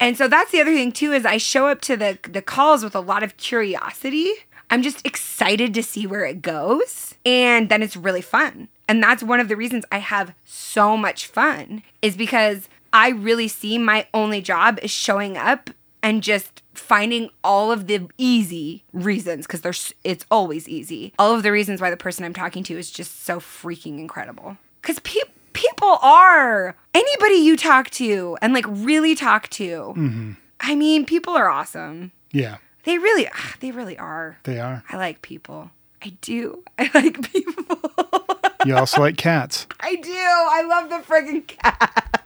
And 0.00 0.16
so 0.16 0.28
that's 0.28 0.50
the 0.50 0.60
other 0.60 0.72
thing 0.72 0.92
too 0.92 1.12
is 1.12 1.26
I 1.26 1.36
show 1.36 1.66
up 1.66 1.80
to 1.82 1.96
the 1.96 2.18
the 2.22 2.42
calls 2.42 2.84
with 2.84 2.94
a 2.94 3.00
lot 3.00 3.22
of 3.22 3.36
curiosity. 3.36 4.32
I'm 4.70 4.82
just 4.82 5.06
excited 5.06 5.74
to 5.74 5.82
see 5.82 6.06
where 6.06 6.24
it 6.24 6.40
goes 6.40 7.14
and 7.26 7.68
then 7.68 7.82
it's 7.82 7.96
really 7.96 8.22
fun. 8.22 8.68
And 8.88 9.02
that's 9.02 9.22
one 9.22 9.40
of 9.40 9.48
the 9.48 9.56
reasons 9.56 9.84
I 9.90 9.98
have 9.98 10.34
so 10.44 10.96
much 10.96 11.26
fun 11.26 11.82
is 12.02 12.16
because 12.16 12.68
I 12.94 13.10
really 13.10 13.48
see 13.48 13.76
my 13.76 14.06
only 14.14 14.40
job 14.40 14.78
is 14.82 14.90
showing 14.90 15.36
up 15.36 15.68
and 16.02 16.22
just 16.22 16.62
finding 16.74 17.28
all 17.42 17.72
of 17.72 17.86
the 17.88 18.08
easy 18.18 18.84
reasons 18.92 19.46
because 19.46 19.62
there's 19.62 19.92
it's 20.04 20.24
always 20.30 20.68
easy. 20.68 21.12
All 21.18 21.34
of 21.34 21.42
the 21.42 21.50
reasons 21.52 21.80
why 21.80 21.90
the 21.90 21.96
person 21.96 22.24
I'm 22.24 22.32
talking 22.34 22.62
to 22.64 22.78
is 22.78 22.90
just 22.90 23.24
so 23.24 23.40
freaking 23.40 23.98
incredible. 23.98 24.56
Cuz 24.82 24.98
people 25.00 25.32
people 25.54 25.98
are 26.02 26.76
anybody 26.94 27.34
you 27.34 27.56
talk 27.56 27.90
to 27.90 28.36
and 28.42 28.52
like 28.54 28.64
really 28.68 29.14
talk 29.14 29.48
to. 29.50 30.36
I 30.60 30.74
mean, 30.74 31.04
people 31.04 31.34
are 31.36 31.48
awesome. 31.48 32.12
Yeah, 32.32 32.56
They 32.84 32.98
really 32.98 33.28
ah, 33.28 33.54
they 33.60 33.70
really 33.70 33.98
are. 33.98 34.38
they 34.44 34.58
are. 34.60 34.84
I 34.88 34.96
like 34.96 35.20
people. 35.22 35.70
I 36.02 36.12
do. 36.20 36.62
I 36.78 36.90
like 36.94 37.32
people. 37.32 37.80
You 38.66 38.76
also 38.76 39.00
like 39.00 39.16
cats. 39.16 39.66
I 39.80 39.96
do. 39.96 40.12
I 40.12 40.62
love 40.62 40.90
the 40.90 40.98
friggin' 40.98 41.46
cat. 41.46 42.24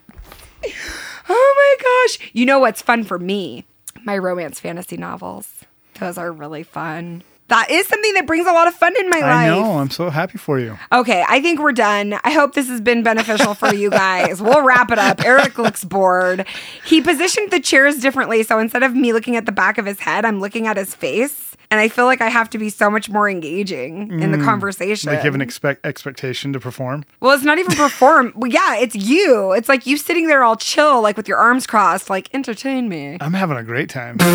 oh 1.28 1.76
my 1.78 2.06
gosh. 2.18 2.30
You 2.32 2.46
know 2.46 2.58
what's 2.58 2.82
fun 2.82 3.04
for 3.04 3.18
me? 3.18 3.64
My 4.04 4.16
romance 4.16 4.60
fantasy 4.60 4.96
novels. 4.96 5.64
Those 6.00 6.18
are 6.18 6.30
really 6.32 6.62
fun. 6.62 7.22
That 7.48 7.70
is 7.70 7.86
something 7.86 8.12
that 8.12 8.26
brings 8.26 8.46
a 8.46 8.52
lot 8.52 8.68
of 8.68 8.74
fun 8.74 8.94
in 9.00 9.08
my 9.08 9.18
I 9.18 9.20
life. 9.20 9.52
I 9.52 9.58
know. 9.58 9.78
I'm 9.78 9.90
so 9.90 10.10
happy 10.10 10.36
for 10.36 10.60
you. 10.60 10.78
Okay, 10.92 11.24
I 11.26 11.40
think 11.40 11.60
we're 11.60 11.72
done. 11.72 12.18
I 12.22 12.30
hope 12.30 12.52
this 12.52 12.68
has 12.68 12.82
been 12.82 13.02
beneficial 13.02 13.54
for 13.54 13.72
you 13.74 13.88
guys. 13.88 14.42
we'll 14.42 14.62
wrap 14.62 14.90
it 14.90 14.98
up. 14.98 15.24
Eric 15.24 15.56
looks 15.56 15.82
bored. 15.82 16.46
He 16.84 17.00
positioned 17.00 17.50
the 17.50 17.60
chairs 17.60 18.00
differently. 18.00 18.42
So 18.42 18.58
instead 18.58 18.82
of 18.82 18.94
me 18.94 19.14
looking 19.14 19.34
at 19.34 19.46
the 19.46 19.52
back 19.52 19.78
of 19.78 19.86
his 19.86 20.00
head, 20.00 20.26
I'm 20.26 20.40
looking 20.40 20.66
at 20.66 20.76
his 20.76 20.94
face. 20.94 21.47
And 21.70 21.80
I 21.80 21.88
feel 21.88 22.06
like 22.06 22.22
I 22.22 22.28
have 22.28 22.48
to 22.50 22.58
be 22.58 22.70
so 22.70 22.88
much 22.90 23.10
more 23.10 23.28
engaging 23.28 24.20
in 24.22 24.32
the 24.32 24.38
conversation. 24.38 25.10
Mm. 25.10 25.12
Like 25.14 25.22
you 25.22 25.26
have 25.26 25.34
an 25.34 25.42
expect 25.42 25.84
expectation 25.84 26.52
to 26.54 26.60
perform. 26.60 27.04
Well, 27.20 27.34
it's 27.34 27.44
not 27.44 27.58
even 27.58 27.76
perform. 27.76 28.32
well, 28.34 28.50
yeah, 28.50 28.76
it's 28.76 28.94
you. 28.94 29.52
It's 29.52 29.68
like 29.68 29.86
you 29.86 29.98
sitting 29.98 30.28
there 30.28 30.42
all 30.42 30.56
chill, 30.56 31.02
like 31.02 31.18
with 31.18 31.28
your 31.28 31.36
arms 31.36 31.66
crossed, 31.66 32.08
like 32.08 32.34
entertain 32.34 32.88
me. 32.88 33.18
I'm 33.20 33.34
having 33.34 33.58
a 33.58 33.62
great 33.62 33.90
time. 33.90 34.16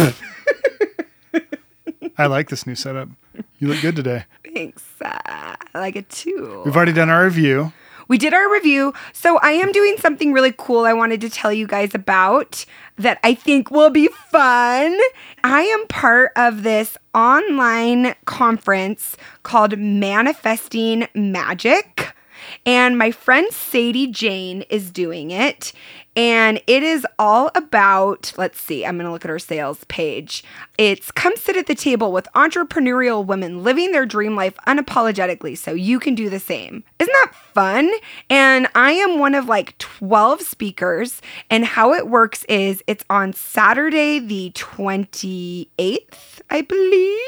I 2.17 2.28
like 2.28 2.50
this 2.50 2.67
new 2.67 2.76
setup. 2.76 3.10
You 3.58 3.67
look 3.67 3.82
good 3.82 3.96
today. 3.96 4.26
Thanks. 4.54 4.84
Uh, 5.02 5.17
I 5.26 5.80
like 5.80 5.96
it 5.96 6.10
too. 6.10 6.62
We've 6.65 6.76
already 6.76 6.93
done 6.93 7.10
our 7.10 7.24
review. 7.24 7.74
We 8.13 8.19
did 8.19 8.36
our 8.36 8.54
review. 8.54 8.93
So 9.12 9.39
I 9.39 9.54
am 9.54 9.71
doing 9.71 9.97
something 9.97 10.34
really 10.34 10.54
cool 10.56 10.86
I 10.86 10.93
wanted 10.93 11.19
to 11.21 11.32
tell 11.32 11.52
you 11.52 11.65
guys 11.65 11.95
about 11.95 12.63
that 12.95 13.19
I 13.23 13.34
think 13.34 13.71
will 13.71 13.89
be 13.89 14.08
fun. 14.30 14.99
I 15.43 15.63
am 15.63 15.88
part 15.88 16.32
of 16.36 16.62
this 16.62 16.95
online 17.15 18.13
conference 18.26 19.17
called 19.41 19.80
Manifesting 19.80 21.08
Magic. 21.15 22.13
And 22.67 22.99
my 22.99 23.10
friend 23.10 23.52
Sadie 23.52 24.06
Jane 24.06 24.62
is 24.69 24.91
doing 24.91 25.32
it. 25.32 25.73
And 26.15 26.62
it 26.67 26.84
is 26.84 27.08
all 27.17 27.49
about, 27.56 28.34
let's 28.38 28.60
see, 28.60 28.86
I'm 28.86 28.97
going 28.97 29.06
to 29.06 29.12
look 29.12 29.26
at 29.26 29.30
her 29.30 29.39
sales 29.39 29.84
page. 29.86 30.43
It's 30.78 31.12
come 31.12 31.36
sit 31.36 31.58
at 31.58 31.67
the 31.67 31.76
table 31.76 32.12
with 32.12 32.28
entrepreneurial 32.36 33.26
women 33.26 33.63
living 33.63 33.91
their 33.91 34.06
dream 34.06 34.36
life 34.36 34.56
unapologetically 34.67 35.58
so 35.58 35.73
you 35.73 35.99
can 35.99 36.13
do 36.13 36.30
the 36.30 36.39
same. 36.39 36.84
Isn't 36.99 37.13
that 37.13 37.34
fun? 37.54 37.91
And 38.30 38.67
I 38.76 38.91
am 38.91 39.17
one 39.19 39.34
of 39.34 39.47
like 39.47 39.78
12 39.80 40.41
speakers. 40.41 41.21
And 41.49 41.65
how 41.65 41.93
it 41.93 42.08
works 42.08 42.43
is 42.45 42.84
it's 42.86 43.06
on 43.10 43.34
Saturday, 43.34 44.19
the 44.19 44.52
28th, 44.52 46.41
I 46.49 46.62
believe. 46.62 47.19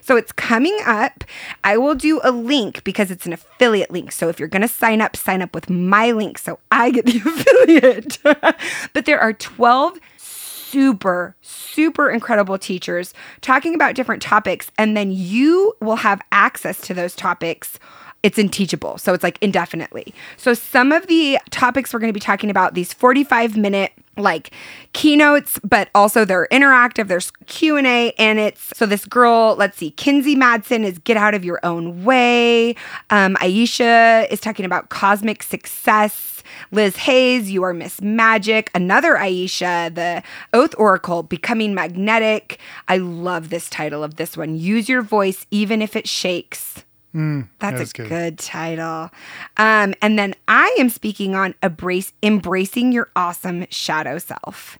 So 0.00 0.16
it's 0.16 0.32
coming 0.32 0.76
up. 0.84 1.24
I 1.64 1.76
will 1.76 1.94
do 1.94 2.20
a 2.24 2.30
link 2.30 2.82
because 2.84 3.10
it's 3.10 3.26
an 3.26 3.32
affiliate 3.32 3.90
link. 3.90 4.12
So 4.12 4.28
if 4.28 4.38
you're 4.38 4.48
going 4.48 4.62
to 4.62 4.68
sign 4.68 5.00
up, 5.00 5.16
sign 5.16 5.42
up 5.42 5.54
with 5.54 5.70
my 5.70 6.10
link 6.10 6.38
so 6.38 6.58
I 6.70 6.90
get 6.90 7.06
the 7.06 7.18
affiliate. 7.24 8.01
It. 8.04 8.18
but 8.92 9.04
there 9.04 9.20
are 9.20 9.32
12 9.32 9.98
super, 10.16 11.36
super 11.42 12.10
incredible 12.10 12.58
teachers 12.58 13.12
talking 13.42 13.74
about 13.74 13.94
different 13.94 14.22
topics, 14.22 14.70
and 14.78 14.96
then 14.96 15.10
you 15.10 15.74
will 15.80 15.96
have 15.96 16.22
access 16.32 16.80
to 16.80 16.94
those 16.94 17.14
topics 17.14 17.78
it's 18.22 18.38
unteachable. 18.38 18.98
So 18.98 19.12
it's 19.14 19.24
like 19.24 19.38
indefinitely. 19.40 20.14
So 20.36 20.54
some 20.54 20.92
of 20.92 21.06
the 21.08 21.38
topics 21.50 21.92
we're 21.92 22.00
going 22.00 22.12
to 22.12 22.14
be 22.14 22.20
talking 22.20 22.50
about 22.50 22.74
these 22.74 22.92
45 22.92 23.56
minute 23.56 23.92
like 24.18 24.50
keynotes 24.92 25.58
but 25.64 25.88
also 25.94 26.26
they're 26.26 26.46
interactive 26.52 27.08
there's 27.08 27.30
q&a 27.46 28.12
and 28.18 28.38
it's 28.38 28.76
so 28.76 28.84
this 28.84 29.06
girl 29.06 29.56
let's 29.56 29.78
see 29.78 29.90
kinsey 29.90 30.36
madsen 30.36 30.84
is 30.84 30.98
get 30.98 31.16
out 31.16 31.32
of 31.32 31.44
your 31.44 31.58
own 31.62 32.04
way. 32.04 32.76
Um, 33.08 33.36
aisha 33.36 34.30
is 34.30 34.38
talking 34.40 34.66
about 34.66 34.90
cosmic 34.90 35.42
success. 35.42 36.42
Liz 36.72 36.96
hayes 36.96 37.50
you 37.50 37.62
are 37.62 37.72
miss 37.72 38.02
magic. 38.02 38.70
Another 38.74 39.14
aisha 39.14 39.94
the 39.94 40.22
oath 40.52 40.74
oracle 40.76 41.22
becoming 41.22 41.74
magnetic. 41.74 42.58
I 42.88 42.98
love 42.98 43.48
this 43.48 43.70
title 43.70 44.04
of 44.04 44.16
this 44.16 44.36
one. 44.36 44.56
Use 44.56 44.90
your 44.90 45.02
voice 45.02 45.46
even 45.50 45.80
if 45.80 45.96
it 45.96 46.06
shakes 46.06 46.84
Mm, 47.14 47.48
that's 47.58 47.78
that 47.78 47.90
a 47.90 48.02
good. 48.02 48.08
good, 48.08 48.38
title. 48.38 49.10
Um, 49.56 49.94
and 50.00 50.18
then 50.18 50.34
I 50.48 50.74
am 50.78 50.88
speaking 50.88 51.34
on 51.34 51.54
embrace, 51.62 52.12
embracing 52.22 52.92
your 52.92 53.10
awesome 53.14 53.66
shadow 53.70 54.18
self. 54.18 54.78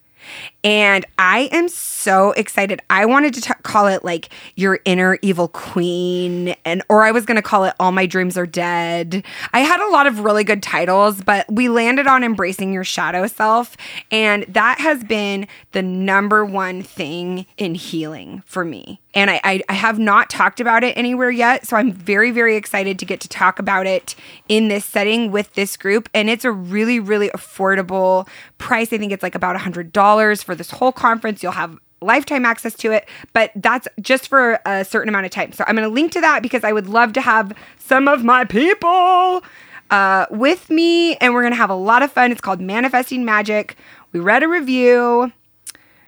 And 0.63 1.05
I 1.17 1.49
am 1.51 1.67
so 1.67 2.31
excited. 2.31 2.81
I 2.89 3.05
wanted 3.05 3.33
to 3.35 3.41
t- 3.41 3.53
call 3.63 3.87
it 3.87 4.05
like 4.05 4.29
your 4.55 4.79
inner 4.85 5.19
evil 5.21 5.49
queen, 5.49 6.55
and 6.63 6.81
or 6.89 7.03
I 7.03 7.11
was 7.11 7.25
going 7.25 7.35
to 7.35 7.41
call 7.41 7.65
it 7.65 7.73
all 7.79 7.91
my 7.91 8.05
dreams 8.05 8.37
are 8.37 8.45
dead. 8.45 9.23
I 9.51 9.59
had 9.59 9.81
a 9.81 9.91
lot 9.91 10.07
of 10.07 10.21
really 10.21 10.43
good 10.43 10.63
titles, 10.63 11.21
but 11.21 11.51
we 11.51 11.69
landed 11.69 12.07
on 12.07 12.23
embracing 12.23 12.71
your 12.73 12.85
shadow 12.85 13.27
self, 13.27 13.75
and 14.11 14.45
that 14.47 14.79
has 14.79 15.03
been 15.03 15.47
the 15.73 15.81
number 15.81 16.45
one 16.45 16.83
thing 16.83 17.45
in 17.57 17.75
healing 17.75 18.43
for 18.45 18.63
me. 18.63 19.01
And 19.13 19.29
I, 19.29 19.39
I, 19.43 19.61
I 19.69 19.73
have 19.73 19.99
not 19.99 20.29
talked 20.29 20.59
about 20.59 20.83
it 20.83 20.97
anywhere 20.97 21.29
yet, 21.29 21.67
so 21.67 21.77
I'm 21.77 21.91
very 21.91 22.31
very 22.31 22.55
excited 22.55 22.99
to 22.99 23.05
get 23.05 23.19
to 23.21 23.27
talk 23.27 23.59
about 23.59 23.85
it 23.85 24.15
in 24.49 24.67
this 24.67 24.85
setting 24.85 25.31
with 25.31 25.53
this 25.53 25.77
group. 25.77 26.09
And 26.13 26.29
it's 26.29 26.45
a 26.45 26.51
really 26.51 26.99
really 26.99 27.29
affordable 27.29 28.27
price. 28.57 28.91
I 28.91 28.97
think 28.97 29.11
it's 29.11 29.23
like 29.23 29.35
about 29.35 29.55
a 29.55 29.59
hundred 29.59 29.91
dollars 29.91 30.43
for 30.43 30.55
this 30.55 30.71
whole 30.71 30.91
conference. 30.91 31.43
You'll 31.43 31.53
have 31.53 31.77
lifetime 32.03 32.45
access 32.45 32.75
to 32.75 32.91
it, 32.91 33.07
but 33.31 33.51
that's 33.55 33.87
just 34.01 34.27
for 34.27 34.59
a 34.65 34.85
certain 34.85 35.09
amount 35.09 35.25
of 35.25 35.31
time. 35.31 35.51
So 35.53 35.63
I'm 35.67 35.75
going 35.75 35.87
to 35.87 35.93
link 35.93 36.11
to 36.13 36.21
that 36.21 36.43
because 36.43 36.63
I 36.63 36.71
would 36.71 36.87
love 36.87 37.13
to 37.13 37.21
have 37.21 37.53
some 37.77 38.07
of 38.07 38.23
my 38.23 38.45
people 38.45 39.41
uh, 39.89 40.25
with 40.29 40.69
me 40.69 41.15
and 41.17 41.33
we're 41.33 41.41
going 41.41 41.53
to 41.53 41.57
have 41.57 41.69
a 41.69 41.75
lot 41.75 42.03
of 42.03 42.11
fun. 42.11 42.31
It's 42.31 42.41
called 42.41 42.59
Manifesting 42.59 43.25
Magic. 43.25 43.77
We 44.11 44.19
read 44.19 44.43
a 44.43 44.47
review. 44.47 45.31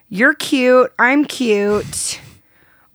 You're 0.08 0.34
cute. 0.34 0.92
I'm 0.98 1.24
cute. 1.24 2.20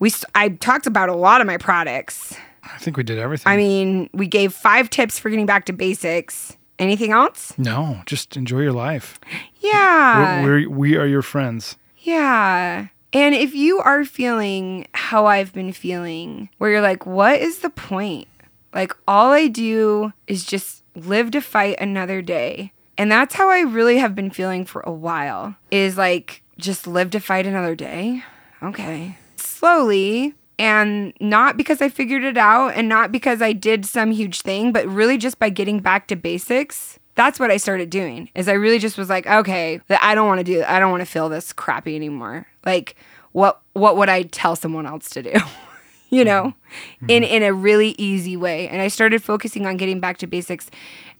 We 0.02 0.12
I 0.34 0.48
talked 0.48 0.88
about 0.88 1.10
a 1.10 1.14
lot 1.14 1.40
of 1.40 1.46
my 1.46 1.58
products. 1.58 2.34
I 2.64 2.76
think 2.78 2.96
we 2.96 3.04
did 3.04 3.20
everything. 3.20 3.48
I 3.48 3.56
mean, 3.56 4.10
we 4.12 4.26
gave 4.26 4.52
five 4.52 4.90
tips 4.90 5.20
for 5.20 5.30
getting 5.30 5.46
back 5.46 5.64
to 5.66 5.72
basics. 5.72 6.56
Anything 6.80 7.12
else? 7.12 7.56
no, 7.56 8.02
just 8.04 8.36
enjoy 8.36 8.62
your 8.62 8.72
life. 8.72 9.20
Yeah. 9.60 10.42
We're, 10.42 10.66
we're, 10.66 10.70
we 10.70 10.96
are 10.96 11.06
your 11.06 11.22
friends. 11.22 11.76
Yeah. 11.98 12.88
And 13.12 13.34
if 13.36 13.54
you 13.54 13.78
are 13.78 14.04
feeling 14.04 14.88
how 14.92 15.26
I've 15.26 15.52
been 15.52 15.72
feeling, 15.72 16.48
where 16.58 16.72
you're 16.72 16.80
like, 16.80 17.06
what 17.06 17.40
is 17.40 17.58
the 17.58 17.70
point? 17.70 18.26
Like, 18.74 18.96
all 19.06 19.30
I 19.30 19.46
do 19.46 20.12
is 20.26 20.44
just 20.44 20.82
live 20.96 21.30
to 21.30 21.40
fight 21.40 21.76
another 21.78 22.22
day. 22.22 22.72
And 22.98 23.12
that's 23.12 23.36
how 23.36 23.48
I 23.48 23.60
really 23.60 23.98
have 23.98 24.16
been 24.16 24.30
feeling 24.30 24.64
for 24.64 24.80
a 24.80 24.90
while 24.90 25.54
is 25.70 25.96
like, 25.96 26.42
just 26.58 26.88
live 26.88 27.10
to 27.10 27.20
fight 27.20 27.46
another 27.46 27.76
day. 27.76 28.24
Okay. 28.64 29.16
Slowly. 29.42 30.34
And 30.58 31.12
not 31.18 31.56
because 31.56 31.82
I 31.82 31.88
figured 31.88 32.22
it 32.22 32.36
out 32.36 32.74
and 32.74 32.88
not 32.88 33.10
because 33.10 33.42
I 33.42 33.52
did 33.52 33.84
some 33.84 34.12
huge 34.12 34.42
thing, 34.42 34.72
but 34.72 34.86
really 34.86 35.18
just 35.18 35.38
by 35.38 35.48
getting 35.48 35.80
back 35.80 36.06
to 36.08 36.16
basics 36.16 36.98
that's 37.14 37.38
what 37.38 37.50
I 37.50 37.56
started 37.56 37.90
doing. 37.90 38.30
Is 38.34 38.48
I 38.48 38.52
really 38.52 38.78
just 38.78 38.96
was 38.96 39.08
like, 39.08 39.26
okay, 39.26 39.80
that 39.88 40.02
I 40.02 40.14
don't 40.14 40.26
want 40.26 40.38
to 40.38 40.44
do. 40.44 40.64
I 40.66 40.80
don't 40.80 40.90
want 40.90 41.02
to 41.02 41.06
feel 41.06 41.28
this 41.28 41.52
crappy 41.52 41.94
anymore. 41.94 42.46
Like, 42.64 42.96
what 43.32 43.60
what 43.72 43.96
would 43.96 44.08
I 44.08 44.22
tell 44.22 44.56
someone 44.56 44.86
else 44.86 45.10
to 45.10 45.22
do? 45.22 45.32
you 46.10 46.24
know, 46.24 46.54
mm-hmm. 46.54 47.10
in 47.10 47.22
mm-hmm. 47.22 47.34
in 47.34 47.42
a 47.42 47.52
really 47.52 47.94
easy 47.98 48.36
way. 48.36 48.68
And 48.68 48.80
I 48.80 48.88
started 48.88 49.22
focusing 49.22 49.66
on 49.66 49.76
getting 49.76 50.00
back 50.00 50.18
to 50.18 50.26
basics. 50.26 50.70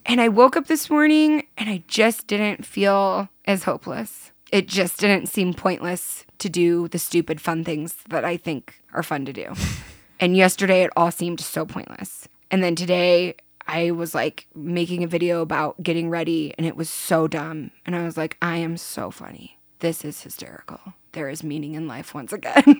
And 0.05 0.21
I 0.21 0.29
woke 0.29 0.57
up 0.57 0.67
this 0.67 0.91
morning 0.91 1.47
and 1.57 1.69
I 1.71 1.85
just 1.87 2.27
didn't 2.27 2.67
feel 2.67 3.29
as 3.45 3.65
hopeless. 3.65 4.33
It 4.51 4.67
just 4.67 4.99
didn't 4.99 5.29
seem 5.29 5.55
pointless 5.55 6.27
to 6.43 6.51
do 6.51 6.89
the 6.89 6.99
stupid 6.99 7.41
fun 7.41 7.65
things 7.65 7.97
that 8.09 8.25
I 8.25 8.37
think 8.37 8.83
are 8.93 9.03
fun 9.03 9.25
to 9.25 9.33
do. 9.33 9.55
and 10.21 10.37
yesterday 10.37 10.83
it 10.83 10.91
all 10.97 11.11
seemed 11.11 11.41
so 11.41 11.65
pointless. 11.65 12.29
And 12.51 12.63
then 12.63 12.75
today 12.75 13.37
I 13.67 13.93
was 13.93 14.15
like 14.15 14.47
making 14.55 15.05
a 15.05 15.07
video 15.07 15.41
about 15.41 15.83
getting 15.83 16.11
ready 16.11 16.53
and 16.59 16.67
it 16.67 16.77
was 16.77 16.91
so 16.91 17.29
dumb. 17.29 17.71
And 17.87 17.97
I 17.97 18.05
was 18.05 18.17
like, 18.17 18.37
I 18.43 18.57
am 18.57 18.77
so 18.77 19.11
funny. 19.11 19.59
This 19.79 20.05
is 20.05 20.21
hysterical. 20.23 20.81
There 21.13 21.29
is 21.29 21.43
meaning 21.43 21.75
in 21.75 21.87
life 21.87 22.15
once 22.15 22.33
again. 22.33 22.65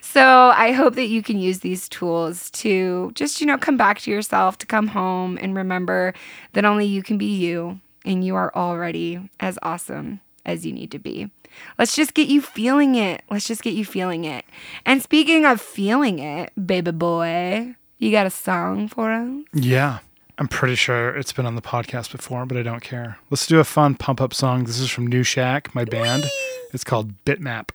so 0.00 0.52
I 0.54 0.72
hope 0.72 0.94
that 0.94 1.08
you 1.08 1.22
can 1.22 1.38
use 1.38 1.60
these 1.60 1.88
tools 1.88 2.50
to 2.52 3.12
just, 3.14 3.40
you 3.40 3.46
know, 3.46 3.58
come 3.58 3.76
back 3.76 4.00
to 4.00 4.10
yourself, 4.10 4.58
to 4.58 4.66
come 4.66 4.88
home 4.88 5.38
and 5.40 5.54
remember 5.54 6.14
that 6.54 6.64
only 6.64 6.86
you 6.86 7.02
can 7.02 7.18
be 7.18 7.36
you 7.36 7.80
and 8.04 8.24
you 8.24 8.34
are 8.36 8.54
already 8.54 9.20
as 9.38 9.58
awesome 9.62 10.20
as 10.50 10.66
you 10.66 10.72
need 10.72 10.90
to 10.90 10.98
be. 10.98 11.30
Let's 11.78 11.96
just 11.96 12.14
get 12.14 12.28
you 12.28 12.42
feeling 12.42 12.94
it. 12.94 13.22
Let's 13.30 13.46
just 13.46 13.62
get 13.62 13.74
you 13.74 13.84
feeling 13.84 14.24
it. 14.24 14.44
And 14.84 15.02
speaking 15.02 15.44
of 15.44 15.60
feeling 15.60 16.18
it, 16.18 16.52
baby 16.66 16.90
boy, 16.90 17.74
you 17.98 18.10
got 18.10 18.26
a 18.26 18.30
song 18.30 18.88
for 18.88 19.10
us? 19.10 19.30
Yeah. 19.52 19.98
I'm 20.38 20.48
pretty 20.48 20.74
sure 20.74 21.14
it's 21.16 21.34
been 21.34 21.44
on 21.44 21.54
the 21.54 21.60
podcast 21.62 22.12
before, 22.12 22.46
but 22.46 22.56
I 22.56 22.62
don't 22.62 22.82
care. 22.82 23.18
Let's 23.28 23.46
do 23.46 23.60
a 23.60 23.64
fun 23.64 23.94
pump 23.94 24.22
up 24.22 24.32
song. 24.32 24.64
This 24.64 24.78
is 24.78 24.88
from 24.90 25.06
New 25.06 25.22
Shack, 25.22 25.74
my 25.74 25.84
band. 25.84 26.24
It's 26.72 26.84
called 26.84 27.24
Bitmap. 27.24 27.70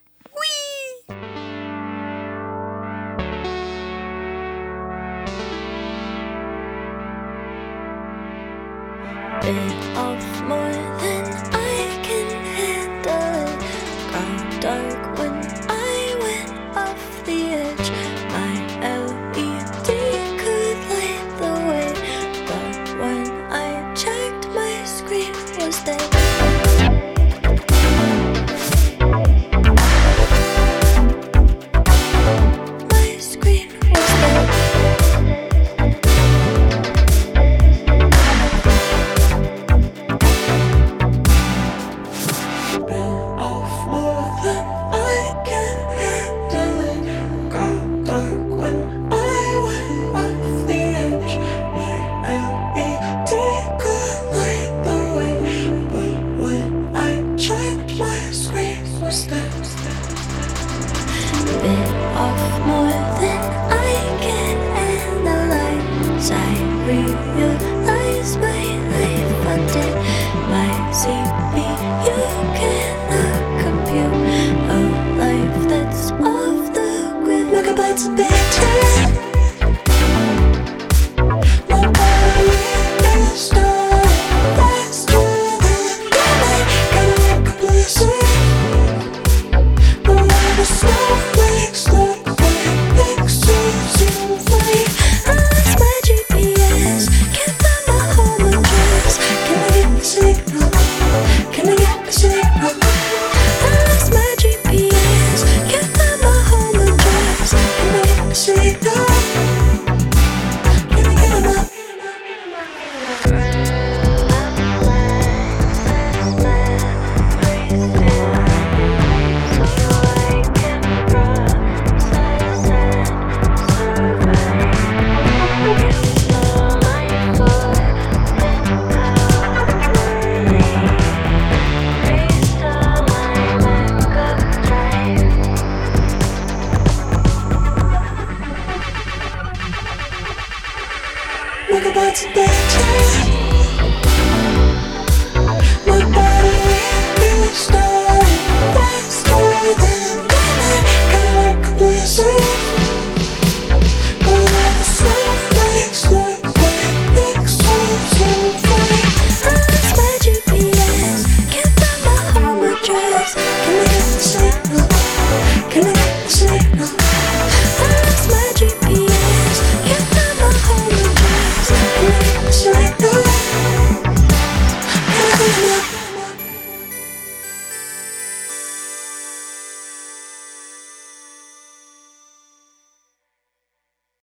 bit 9.46 9.96
of 9.96 10.42
more 10.48 10.95